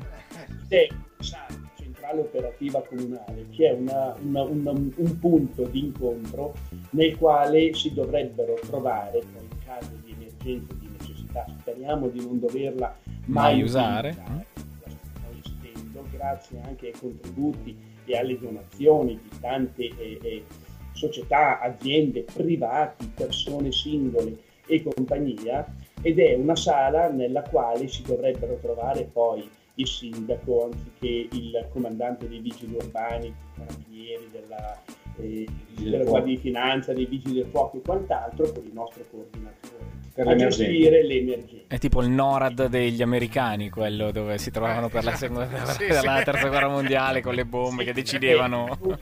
sala 1.18 1.46
centrale 1.78 2.20
operativa 2.20 2.82
comunale 2.82 3.46
che 3.50 3.68
è 3.70 3.72
una- 3.72 4.14
una- 4.22 4.42
una- 4.42 4.70
un 4.70 5.18
punto 5.18 5.62
di 5.64 5.80
incontro 5.80 6.54
nel 6.90 7.16
quale 7.16 7.72
si 7.74 7.92
dovrebbero 7.94 8.54
trovare 8.66 9.20
poi 9.32 9.42
in 9.42 9.64
caso 9.64 9.90
di 10.04 10.12
emergenza 10.18 10.72
di 10.74 10.88
necessità 10.98 11.46
speriamo 11.58 12.08
di 12.08 12.20
non 12.20 12.38
doverla 12.38 12.94
mai, 13.26 13.54
Mai 13.54 13.62
usare. 13.62 14.16
La 14.16 14.44
sto 14.54 15.30
estendo, 15.42 16.04
grazie 16.10 16.60
anche 16.64 16.86
ai 16.86 16.94
contributi 16.98 17.76
e 18.06 18.16
alle 18.16 18.38
donazioni 18.38 19.18
di 19.20 19.38
tante 19.40 19.84
eh, 19.84 20.18
eh, 20.22 20.44
società, 20.92 21.60
aziende, 21.60 22.24
privati, 22.32 23.10
persone 23.14 23.72
singole 23.72 24.36
e 24.66 24.82
compagnia 24.82 25.66
ed 26.02 26.18
è 26.18 26.34
una 26.34 26.56
sala 26.56 27.08
nella 27.08 27.42
quale 27.42 27.88
si 27.88 28.02
dovrebbero 28.02 28.58
trovare 28.60 29.04
poi 29.04 29.48
il 29.74 29.86
sindaco 29.86 30.64
anziché 30.64 31.28
il 31.36 31.68
comandante 31.70 32.28
dei 32.28 32.38
vigili 32.38 32.74
urbani, 32.74 33.26
i 33.26 33.34
carabinieri 33.54 34.28
della, 34.30 34.82
eh, 35.18 35.46
del 35.74 35.90
della. 35.90 36.04
Guardia 36.04 36.34
di 36.34 36.40
Finanza, 36.40 36.92
dei 36.92 37.06
vigili 37.06 37.34
del 37.40 37.46
fuoco 37.50 37.76
e 37.76 37.82
quant'altro 37.82 38.50
con 38.52 38.64
il 38.64 38.72
nostro 38.72 39.04
coordinatore. 39.10 39.95
Per 40.16 40.26
a 40.28 40.34
gestire 40.34 41.04
le 41.04 41.14
emergenze. 41.18 41.64
È 41.68 41.78
tipo 41.78 42.00
il 42.02 42.08
NORAD 42.08 42.66
degli 42.68 43.02
americani, 43.02 43.68
quello 43.68 44.10
dove 44.10 44.38
si 44.38 44.50
trovavano 44.50 44.88
per 44.88 45.04
la, 45.04 45.14
seconda, 45.14 45.66
Sì, 45.66 45.86
per 45.86 46.04
la 46.04 46.18
sì. 46.18 46.24
terza 46.24 46.48
guerra 46.48 46.68
mondiale 46.68 47.20
con 47.20 47.34
le 47.34 47.44
bombe 47.44 47.84
che 47.84 47.90
Sì, 47.90 48.00
decidevano. 48.00 48.66
e 48.66 48.86
in 48.86 48.98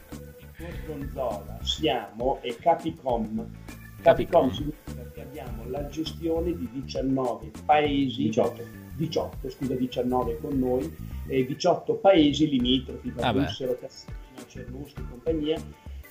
Gorgonzola 0.87 1.59
siamo 1.62 2.38
e 2.42 2.56
Capicom. 2.61 3.47
Capicom. 4.02 4.02
Capicom 4.02 4.50
significa 4.50 5.11
che 5.14 5.21
abbiamo 5.23 5.62
la 5.68 5.87
gestione 5.88 6.56
di 6.56 6.68
19 6.73 7.50
paesi 7.64 8.23
18. 8.25 8.83
18, 8.97 9.50
scusa 9.50 9.75
19 9.75 10.38
con 10.40 10.56
noi, 10.59 10.97
e 11.26 11.44
18 11.44 11.94
paesi 11.94 12.49
limitrofi, 12.49 13.12
Ah 13.18 13.33
beh. 13.33 13.40
Brussero, 13.40 13.76
Cassino, 13.80 14.12
Cernuschi 14.47 15.00
e 15.00 15.04
compagnia, 15.11 15.56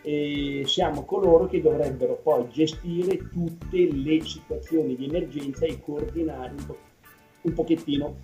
e 0.04 0.64
siamo 0.66 1.06
coloro 1.06 1.48
che 1.48 1.62
dovrebbero 1.62 2.20
poi 2.22 2.50
gestire 2.50 3.30
tutte 3.30 3.90
le 3.90 4.22
situazioni 4.22 4.96
di 4.98 5.06
emergenza 5.06 5.66
e 5.66 5.80
coordinare 5.82 6.54
un, 6.58 6.66
po- 6.66 6.78
un 7.42 7.54
pochettino 7.54 8.18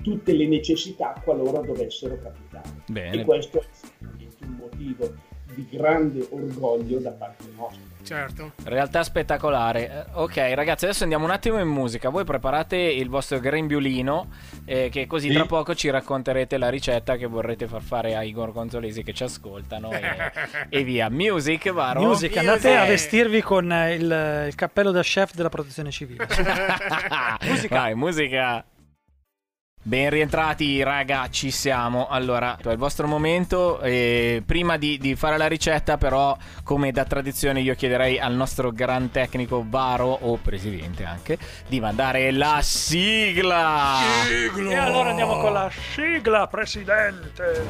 tutte 0.00 0.32
le 0.32 0.46
necessità 0.46 1.20
qualora 1.24 1.60
dovessero 1.60 2.16
capitare. 2.18 2.68
E 2.86 2.92
Bene. 2.92 3.24
questo 3.24 3.58
è 3.58 4.44
un 4.44 4.56
motivo 4.60 5.12
di 5.54 5.66
grande 5.70 6.26
orgoglio 6.30 6.98
da 7.00 7.10
parte 7.10 7.46
nostra. 7.56 7.93
Certo. 8.04 8.52
Realtà 8.64 9.02
spettacolare. 9.02 9.88
Eh, 9.90 10.02
Ok, 10.14 10.36
ragazzi, 10.54 10.84
adesso 10.84 11.02
andiamo 11.02 11.24
un 11.24 11.30
attimo 11.30 11.58
in 11.58 11.66
musica. 11.68 12.08
Voi 12.08 12.24
preparate 12.24 12.76
il 12.76 13.08
vostro 13.08 13.38
grembiulino, 13.40 14.28
eh, 14.64 14.88
che 14.90 15.06
così 15.06 15.28
Sì. 15.28 15.34
tra 15.34 15.46
poco 15.46 15.74
ci 15.74 15.90
racconterete 15.90 16.56
la 16.58 16.68
ricetta 16.68 17.16
che 17.16 17.26
vorrete 17.26 17.66
far 17.66 17.82
fare 17.82 18.14
ai 18.14 18.32
gorgonzolesi 18.32 19.02
che 19.02 19.12
ci 19.12 19.24
ascoltano. 19.24 19.90
E, 19.92 20.00
e 20.68 20.84
via. 20.84 21.08
Music, 21.10 21.70
Varo. 21.72 22.00
Music, 22.00 22.36
andate 22.36 22.68
Music. 22.68 22.82
a 22.82 22.84
vestirvi 22.86 23.42
con 23.42 23.72
eh, 23.72 23.94
il, 23.94 24.44
il 24.48 24.54
cappello 24.54 24.90
da 24.90 25.02
chef 25.02 25.34
della 25.34 25.48
protezione 25.48 25.90
civile. 25.90 26.26
musica. 27.42 27.74
Vai, 27.76 27.94
musica. 27.94 28.64
Ben 29.86 30.08
rientrati 30.08 30.82
raga, 30.82 31.28
ci 31.28 31.50
siamo. 31.50 32.08
Allora, 32.08 32.56
è 32.56 32.70
il 32.70 32.78
vostro 32.78 33.06
momento. 33.06 33.82
eh, 33.82 34.42
prima 34.44 34.78
di, 34.78 34.96
di 34.96 35.14
fare 35.14 35.36
la 35.36 35.46
ricetta, 35.46 35.98
però, 35.98 36.34
come 36.62 36.90
da 36.90 37.04
tradizione, 37.04 37.60
io 37.60 37.74
chiederei 37.74 38.18
al 38.18 38.32
nostro 38.32 38.72
gran 38.72 39.10
tecnico 39.10 39.62
Varo, 39.68 40.06
o 40.06 40.38
presidente 40.38 41.04
anche, 41.04 41.36
di 41.68 41.80
mandare 41.80 42.30
la 42.30 42.60
sigla. 42.62 43.98
e 44.26 44.74
allora 44.74 45.10
andiamo 45.10 45.38
con 45.38 45.52
la 45.52 45.70
sigla, 45.92 46.46
presidente. 46.46 47.66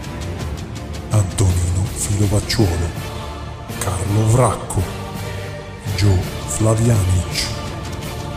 Antonino 1.11 1.83
Filovacciuolo, 1.85 2.91
Carlo 3.81 4.27
Vracco, 4.29 4.83
Gio 5.97 6.15
Flavianic, 6.47 7.49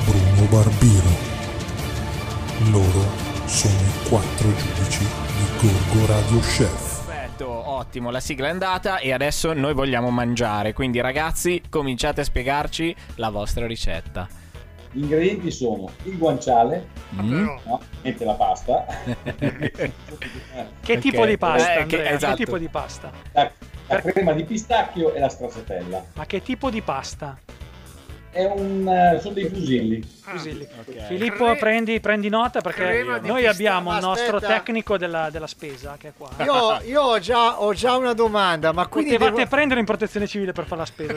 Bruno 0.04 0.48
Barbiro. 0.50 1.26
Loro 2.72 3.27
sono 3.48 3.74
i 3.74 4.08
quattro 4.10 4.54
giudici 4.56 5.00
di 5.04 5.68
Gorgo 5.68 6.06
Radio 6.06 6.40
Chef. 6.40 7.06
Perfetto, 7.06 7.48
ottimo, 7.50 8.10
la 8.12 8.20
sigla 8.20 8.48
è 8.48 8.50
andata 8.52 8.98
e 9.00 9.12
adesso 9.14 9.54
noi 9.54 9.74
vogliamo 9.74 10.10
mangiare. 10.10 10.74
Quindi, 10.74 11.00
ragazzi, 11.02 11.62
cominciate 11.70 12.22
a 12.22 12.24
spiegarci 12.24 12.96
la 13.16 13.30
vostra 13.30 13.66
ricetta. 13.66 14.28
Gli 14.92 15.02
ingredienti 15.02 15.52
sono 15.52 15.90
il 16.04 16.18
guanciale, 16.18 16.96
Mm? 17.22 17.46
No, 17.66 17.80
niente 18.02 18.26
la 18.26 18.34
pasta, 18.34 18.86
Che 19.24 19.92
Ok. 20.94 20.98
tipo 21.00 21.26
di 21.26 21.38
pasta? 21.38 21.72
Eh, 21.72 21.76
che- 21.76 21.82
Andrea? 21.82 22.04
che, 22.10 22.14
esatto. 22.16 22.36
tipo 22.36 22.58
di 22.58 22.68
pasta? 22.68 23.12
la, 23.32 23.50
la 23.88 24.02
crema 24.02 24.34
di 24.34 24.44
pistacchio 24.44 25.14
e 25.14 25.20
la 25.20 25.30
stracciatella. 25.30 26.04
Ma 26.16 26.26
che 26.26 26.42
tipo 26.42 26.70
di 26.70 26.82
pasta? 26.82 27.38
È 28.38 28.46
un, 28.46 28.88
eh, 28.88 29.20
sono 29.20 29.34
dei 29.34 29.50
fusilli. 29.50 30.08
ah, 30.26 30.30
Fusilli. 30.32 30.68
Ok. 30.80 31.08
Filippo, 31.08 31.46
Cre- 31.46 31.56
prendi, 31.58 32.00
prendi 32.00 32.30
nota 32.30 32.62
perché 32.62 33.04
noi 33.04 33.20
pista- 33.42 33.50
abbiamo 33.50 33.96
il 33.96 34.00
nostro 34.00 34.36
Aspetta. 34.36 34.54
tecnico 34.54 34.96
della, 34.96 35.32
della 35.32 35.48
spesa 35.48 35.96
che 35.98 36.10
è 36.10 36.12
qua. 36.16 36.30
Io, 36.44 36.80
io 36.88 37.02
ho, 37.02 37.18
già, 37.20 37.60
ho 37.60 37.74
già 37.74 37.96
una 37.96 38.14
domanda, 38.14 38.72
ma 38.74 38.86
quindi 38.86 39.14
Potevate 39.14 39.38
devo... 39.38 39.50
prendere 39.50 39.80
in 39.80 39.88
protezione 39.88 40.28
civile 40.28 40.52
per 40.52 40.66
fare 40.66 40.82
la 40.82 40.86
spesa. 40.86 41.16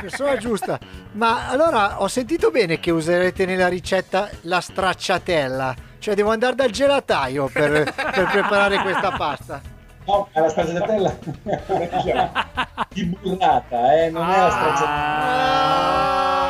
Persona 0.00 0.36
giusta. 0.38 0.78
Ma 1.12 1.48
allora 1.48 2.00
ho 2.00 2.06
sentito 2.06 2.52
bene 2.52 2.78
che 2.78 2.92
userete 2.92 3.44
nella 3.46 3.66
ricetta 3.66 4.28
la 4.42 4.60
stracciatella. 4.60 5.74
Cioè 5.98 6.14
devo 6.14 6.30
andare 6.30 6.54
dal 6.54 6.70
gelataio 6.70 7.50
per, 7.52 7.92
per 7.94 8.28
preparare 8.30 8.78
questa 8.78 9.10
pasta. 9.10 9.60
No, 10.06 10.28
è 10.32 10.40
la 10.40 10.48
stracciatella 10.48 11.18
di 12.90 13.04
burrata, 13.04 13.94
eh, 14.02 14.10
non 14.10 14.28
è 14.30 14.38
la 14.38 14.50
stracciatella. 14.50 14.88
Ah, 14.90 16.49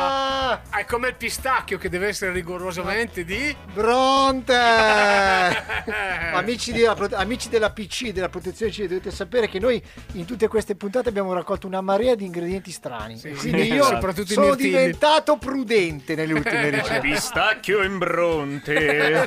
è 0.69 0.85
come 0.85 1.09
il 1.09 1.15
pistacchio 1.15 1.77
che 1.77 1.89
deve 1.89 2.07
essere 2.07 2.31
rigorosamente 2.31 3.23
di. 3.25 3.55
Bronte! 3.73 4.53
amici, 6.33 6.71
della, 6.71 6.95
amici 7.13 7.49
della 7.49 7.71
PC, 7.71 8.11
della 8.11 8.29
protezione 8.29 8.71
civile, 8.71 8.95
dovete 8.95 9.11
sapere 9.15 9.47
che 9.49 9.59
noi 9.59 9.81
in 10.13 10.25
tutte 10.25 10.47
queste 10.47 10.75
puntate 10.75 11.09
abbiamo 11.09 11.33
raccolto 11.33 11.67
una 11.67 11.81
marea 11.81 12.15
di 12.15 12.25
ingredienti 12.25 12.71
strani. 12.71 13.17
Sì, 13.17 13.31
Quindi 13.31 13.63
io 13.73 13.83
soprattutto 13.83 14.33
sono 14.33 14.55
diventato 14.55 15.37
prudente 15.37 16.15
nelle 16.15 16.33
ultime 16.33 16.69
ricette. 16.71 16.99
Pistacchio 17.01 17.83
in 17.83 17.97
bronte. 17.97 19.25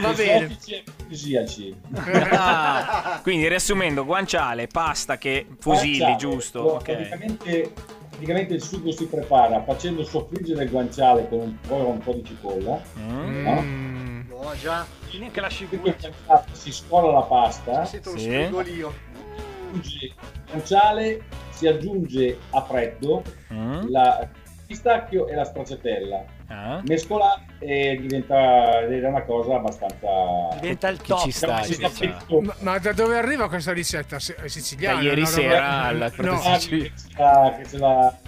Va 0.00 0.12
bene. 0.14 0.58
E. 0.68 0.84
Ah, 2.30 3.20
quindi 3.22 3.48
riassumendo, 3.48 4.04
guanciale, 4.04 4.66
pasta 4.66 5.18
che 5.18 5.46
fusilli, 5.58 5.98
Guanciale, 5.98 6.16
giusto? 6.16 6.62
lo- 6.62 6.68
Ok. 6.74 6.82
Praticamente, 6.84 7.72
praticamente 8.20 8.52
il 8.52 8.62
sugo 8.62 8.90
si 8.92 9.06
prepara 9.06 9.62
facendo 9.62 10.04
soffriggere 10.04 10.64
il 10.64 10.70
guanciale 10.70 11.26
con 11.28 11.38
un 11.40 11.56
po', 11.66 11.88
un 11.88 11.98
po' 11.98 12.12
di 12.12 12.22
cipolla. 12.24 12.78
Mm. 12.98 13.46
Mm. 13.48 14.20
No, 14.28 14.52
già. 14.60 14.86
Neanche 15.18 15.40
la 15.40 15.48
guanciale 15.48 16.44
si 16.52 16.70
scola 16.70 17.10
la 17.12 17.22
pasta, 17.22 17.84
Sento 17.86 18.12
lo 18.12 18.18
Sì. 18.18 18.24
sfrigolio. 18.30 18.92
aggiunge 19.70 20.04
il 20.04 20.14
guanciale, 20.50 21.22
si 21.50 21.66
aggiunge 21.66 22.38
a 22.50 22.62
freddo 22.62 23.22
Mm. 23.52 23.88
la 23.88 24.28
pistacchio 24.66 25.26
e 25.26 25.34
la 25.34 25.44
stracciatella. 25.44 26.24
Ah. 26.52 26.80
Mescolate 26.84 27.48
e 27.60 27.96
diventa, 28.00 28.84
diventa 28.86 29.08
una 29.08 29.22
cosa 29.22 29.54
abbastanza... 29.56 30.06
Diventa 30.60 30.88
il 30.88 31.00
top. 31.00 31.20
ci 31.22 31.30
sta, 31.30 31.62
si 31.62 31.74
ci 31.74 31.88
sta. 31.88 32.40
Ma, 32.40 32.54
ma 32.60 32.78
da 32.78 32.92
dove 32.92 33.16
arriva 33.16 33.48
questa 33.48 33.72
ricetta? 33.72 34.16
È 34.16 34.40
Da 34.42 34.48
siciliana? 34.48 35.00
ieri 35.00 35.20
no? 35.20 35.26
sera 35.26 35.82
alla 35.82 36.10
No. 36.16 36.38
protezione 36.40 36.92
Ah, 37.18 37.56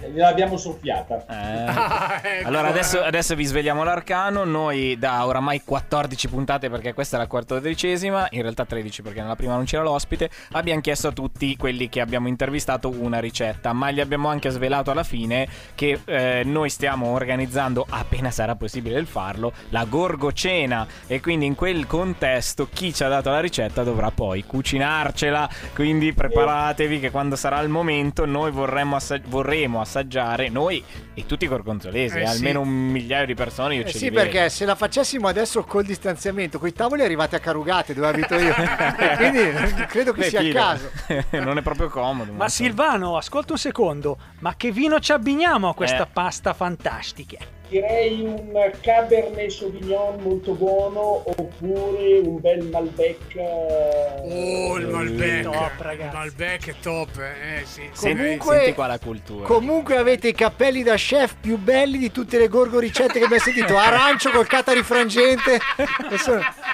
gliel'abbiamo 0.07 0.55
soffiata. 0.57 1.25
Eh. 1.27 1.65
Ah, 1.67 2.21
ecco. 2.23 2.47
Allora 2.47 2.67
adesso, 2.67 3.01
adesso 3.01 3.35
vi 3.35 3.43
svegliamo 3.45 3.83
l'arcano, 3.83 4.43
noi 4.45 4.97
da 4.97 5.25
oramai 5.25 5.61
14 5.63 6.27
puntate 6.29 6.69
perché 6.69 6.93
questa 6.93 7.17
è 7.17 7.19
la 7.19 7.27
quattordicesima, 7.27 8.27
in 8.31 8.41
realtà 8.41 8.65
13 8.65 9.01
perché 9.01 9.21
nella 9.21 9.35
prima 9.35 9.55
non 9.55 9.65
c'era 9.65 9.83
l'ospite, 9.83 10.29
abbiamo 10.51 10.79
chiesto 10.81 11.07
a 11.07 11.11
tutti 11.11 11.55
quelli 11.57 11.89
che 11.89 11.99
abbiamo 12.01 12.27
intervistato 12.27 12.89
una 12.89 13.19
ricetta, 13.19 13.73
ma 13.73 13.91
gli 13.91 13.99
abbiamo 13.99 14.29
anche 14.29 14.49
svelato 14.49 14.91
alla 14.91 15.03
fine 15.03 15.47
che 15.75 15.99
eh, 16.05 16.43
noi 16.45 16.69
stiamo 16.69 17.07
organizzando, 17.07 17.85
appena 18.13 18.29
sarà 18.29 18.55
possibile 18.55 18.99
il 18.99 19.07
farlo, 19.07 19.51
la 19.69 19.85
gorgocena 19.85 20.85
e 21.07 21.19
quindi 21.19 21.47
in 21.47 21.55
quel 21.55 21.87
contesto 21.87 22.69
chi 22.71 22.93
ci 22.93 23.03
ha 23.03 23.07
dato 23.07 23.31
la 23.31 23.39
ricetta 23.39 23.81
dovrà 23.83 24.11
poi 24.11 24.43
cucinarcela, 24.45 25.49
quindi 25.73 26.13
preparatevi 26.13 26.99
che 26.99 27.09
quando 27.09 27.35
sarà 27.35 27.59
il 27.61 27.69
momento 27.69 28.25
noi 28.25 28.51
vorremmo, 28.51 28.95
assa- 28.95 29.19
vorremmo 29.25 29.81
assaggiare, 29.81 30.49
noi 30.49 30.83
e 31.15 31.25
tutti 31.25 31.45
i 31.45 31.47
gorgonzolesi, 31.47 32.17
Eh 32.17 32.21
eh, 32.21 32.27
sì. 32.27 32.35
almeno 32.35 32.61
un 32.61 32.69
migliaio 32.69 33.25
di 33.25 33.33
persone 33.33 33.75
io 33.75 33.81
Eh 33.81 33.91
ce 33.91 33.97
sì, 33.97 34.03
li 34.05 34.09
vedo. 34.11 34.21
perché 34.29 34.49
se 34.49 34.65
la 34.65 34.75
facessimo 34.75 35.27
adesso 35.27 35.63
col 35.63 35.83
distanziamento, 35.83 36.59
con 36.59 36.67
i 36.67 36.73
tavoli 36.73 37.01
arrivati 37.01 37.33
a 37.35 37.39
Carugate 37.39 37.93
dove 37.95 38.07
abito 38.07 38.35
io. 38.35 38.53
Quindi 39.17 39.85
credo 39.87 40.11
che 40.13 40.21
Beh, 40.21 40.29
sia 40.29 40.39
il 40.41 40.47
figa. 40.47 40.59
caso. 40.59 40.89
non 41.43 41.57
è 41.57 41.61
proprio 41.63 41.89
comodo. 41.89 42.31
Ma. 42.33 42.47
Silvano, 42.47 43.17
ascolta 43.17 43.53
un 43.53 43.57
secondo. 43.57 44.17
Ma 44.39 44.53
che 44.55 44.71
vino 44.71 44.99
ci 44.99 45.11
abbiniamo 45.11 45.69
a 45.69 45.73
questa 45.73 46.03
Eh. 46.03 46.07
pasta 46.11 46.53
fantastica? 46.53 47.37
Direi 47.73 48.21
un 48.21 48.71
Cabernet 48.81 49.49
Sauvignon 49.49 50.21
molto 50.21 50.53
buono 50.53 51.23
oppure 51.25 52.19
un 52.19 52.39
bel 52.39 52.65
Malbec. 52.65 53.35
eh, 53.35 54.21
Oh, 54.69 54.77
il 54.77 54.87
Malbec. 54.89 55.41
Top, 55.41 55.71
il 55.79 55.83
ragazzi. 55.83 56.15
Malbec 56.15 56.67
è 56.69 56.73
top. 56.79 57.09
Eh, 57.17 57.65
sì. 57.65 57.81
Senti, 57.93 58.17
Comunque- 58.21 58.55
senti 58.57 58.73
qua 58.73 58.85
la 58.85 58.99
cultura. 58.99 59.47
Comunque 59.47 59.97
avete 59.97 60.27
i 60.27 60.33
cappelli 60.33 60.83
da 60.83 60.93
chef 60.97 61.33
più 61.41 61.57
belli 61.57 61.97
di 61.97 62.11
tutte 62.11 62.37
le 62.37 62.47
gorgo 62.47 62.77
ricette 62.77 63.17
che 63.17 63.25
abbiamo 63.25 63.41
sentito. 63.41 63.75
Arancio 63.75 64.29
col 64.29 64.45
catari 64.45 64.83
frangente. 64.83 65.59
E 66.13 66.17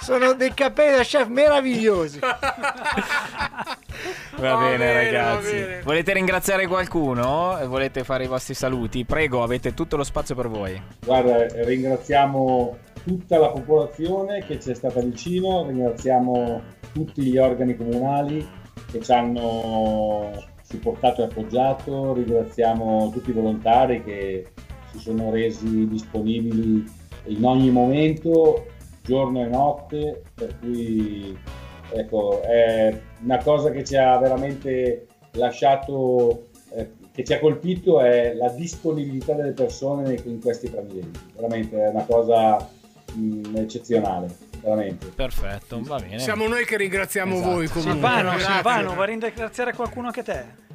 Sono, 0.02 0.34
dei 0.34 0.54
cappelli 0.54 0.96
da 0.96 1.04
chef 1.04 1.28
meravigliosi. 1.28 2.20
Va, 2.20 2.38
Va 4.38 4.58
bene, 4.58 4.78
bene, 4.78 4.94
ragazzi. 4.94 5.60
va 5.60 5.66
bene. 5.66 5.82
Volete 5.82 6.14
ringraziare 6.14 6.68
qualcuno? 6.68 7.58
Volete 7.68 8.04
fare 8.04 8.24
i 8.24 8.28
vostri 8.28 8.54
saluti? 8.54 9.04
Prego, 9.06 9.44
avete 9.44 9.74
tutto 9.74 9.98
lo 9.98 10.04
spazio 10.04 10.36
per 10.36 10.48
voi. 10.48 10.82
Guarda, 11.06 11.46
ringraziamo 11.64 12.78
tutta 13.04 13.38
la 13.38 13.50
popolazione 13.50 14.46
che 14.46 14.60
ci 14.60 14.72
è 14.72 14.74
stata 14.74 15.02
vicino, 15.02 15.66
ringraziamo 15.68 16.62
tutti 16.94 17.22
gli 17.24 17.38
organi 17.38 17.76
comunali 17.76 18.48
che 18.92 19.02
ci 19.02 19.12
hanno 19.12 20.32
supportato 20.64 21.22
e 21.22 21.26
appoggiato, 21.26 22.14
ringraziamo 22.14 23.10
tutti 23.12 23.32
i 23.32 23.34
volontari 23.34 24.04
che 24.04 24.48
si 24.92 25.00
sono 25.00 25.32
resi 25.32 25.88
disponibili 25.88 26.84
in 27.26 27.44
ogni 27.44 27.70
momento, 27.70 28.66
giorno 29.10 29.42
e 29.42 29.48
notte, 29.48 30.22
per 30.36 30.60
cui 30.60 31.36
ecco, 31.92 32.42
è 32.44 32.96
una 33.24 33.38
cosa 33.40 33.72
che 33.72 33.84
ci 33.84 33.96
ha 33.96 34.16
veramente 34.20 35.08
lasciato, 35.32 36.50
eh, 36.76 36.92
che 37.12 37.24
ci 37.24 37.34
ha 37.34 37.40
colpito 37.40 38.00
è 38.02 38.34
la 38.36 38.50
disponibilità 38.50 39.34
delle 39.34 39.54
persone 39.54 40.16
in 40.26 40.40
questi 40.40 40.70
tradimenti, 40.70 41.20
veramente 41.36 41.84
è 41.84 41.90
una 41.90 42.06
cosa 42.06 42.70
mh, 43.14 43.56
eccezionale, 43.58 44.28
veramente. 44.62 45.08
Perfetto, 45.08 45.82
va 45.82 45.98
bene. 45.98 46.20
Siamo 46.20 46.48
noi 46.48 46.64
che 46.66 46.78
ringraziamo 46.78 47.34
Esatto. 47.34 47.50
voi 47.50 47.68
comunque. 47.68 47.94
Silvano. 47.94 48.38
Silvano, 48.38 48.94
vuoi 48.94 49.08
ringraziare 49.08 49.74
qualcuno 49.74 50.08
anche 50.08 50.24
te? 50.24 50.68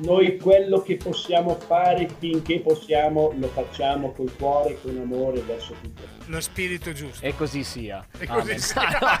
Noi 0.00 0.38
quello 0.38 0.80
che 0.80 0.96
possiamo 0.96 1.54
fare 1.66 2.08
finché 2.18 2.60
possiamo 2.60 3.32
lo 3.38 3.46
facciamo 3.48 4.12
col 4.12 4.34
cuore 4.36 4.70
e 4.70 4.78
con 4.82 4.98
amore 4.98 5.40
verso 5.40 5.74
tutti. 5.82 6.02
Lo 6.26 6.40
spirito 6.40 6.92
giusto. 6.92 7.24
E 7.26 7.34
così 7.36 7.62
sia. 7.62 8.04
E 8.18 8.26
così 8.26 8.58
sia. 8.58 9.18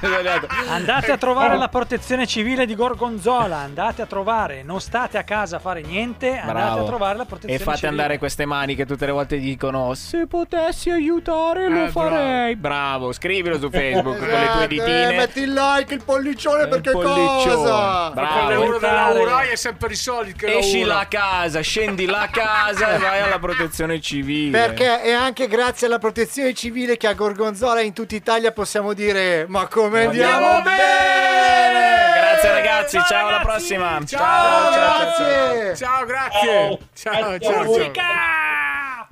Andate 0.68 1.12
a 1.12 1.18
trovare 1.18 1.56
la 1.58 1.68
protezione 1.68 2.26
civile 2.26 2.64
di 2.64 2.74
Gorgonzola, 2.74 3.56
andate 3.58 4.02
a 4.02 4.06
trovare, 4.06 4.62
non 4.62 4.80
state 4.80 5.18
a 5.18 5.24
casa 5.24 5.56
a 5.56 5.58
fare 5.58 5.82
niente, 5.82 6.28
andate 6.38 6.52
Bravo. 6.52 6.82
a 6.82 6.86
trovare 6.86 7.16
la 7.18 7.24
protezione 7.24 7.54
E 7.54 7.58
fate 7.58 7.76
civile. 7.78 7.90
andare 8.00 8.18
queste 8.18 8.46
mani 8.46 8.74
che 8.74 8.86
tutte 8.86 9.04
le 9.06 9.12
volte 9.12 9.38
dicono 9.38 9.92
se 9.94 10.26
potessi 10.26 10.90
aiutare 10.90 11.68
lo 11.68 11.84
Eh, 11.84 11.88
farei. 11.90 12.56
Bravo, 12.56 13.12
scrivilo 13.12 13.58
su 13.58 13.68
Facebook 13.68 14.16
con 14.16 14.26
le 14.26 14.32
tue 14.32 14.42
Esatto, 14.44 14.66
ditine. 14.68 15.12
eh, 15.12 15.16
metti 15.16 15.40
il 15.40 15.52
like, 15.52 15.94
il 15.94 16.02
pollicione 16.04 16.62
Il 16.62 16.68
perché 16.68 16.90
pollicione. 16.92 17.54
cosa? 17.54 18.10
Bravo. 18.10 18.38
Con 18.38 18.48
l'euro 18.48 18.78
della. 18.78 19.08
Urai 19.12 19.50
è 19.50 19.56
sempre 19.56 19.92
i 19.92 19.96
soldi 19.96 20.32
che 20.32 20.46
lo 20.52 20.61
Esci 20.62 20.84
la 20.84 21.06
casa, 21.08 21.60
scendi 21.60 22.06
la 22.06 22.28
casa 22.30 22.94
e 22.94 22.98
vai 22.98 23.20
alla 23.20 23.38
protezione 23.40 24.00
civile. 24.00 24.56
Perché 24.58 25.02
è 25.02 25.10
anche 25.10 25.48
grazie 25.48 25.88
alla 25.88 25.98
protezione 25.98 26.54
civile 26.54 26.96
che 26.96 27.08
a 27.08 27.14
Gorgonzola 27.14 27.80
e 27.80 27.84
in 27.84 27.92
tutta 27.92 28.14
Italia 28.14 28.52
possiamo 28.52 28.92
dire 28.92 29.44
ma 29.48 29.66
come 29.66 30.04
andiamo, 30.04 30.46
Andiamo 30.46 30.62
bene! 30.62 32.10
Grazie 32.14 32.50
ragazzi, 32.52 32.98
ciao, 33.08 33.26
alla 33.26 33.38
ragazzi. 33.38 33.44
prossima. 33.74 34.00
Ciao, 34.06 34.70
grazie. 34.70 35.76
Ciao, 35.76 36.04
grazie. 36.04 36.78
Ciao, 36.94 37.12
Grazie 37.12 37.36
a 37.36 37.38
ciao, 37.38 37.52
ciao. 37.52 37.64
Musica! 37.64 39.08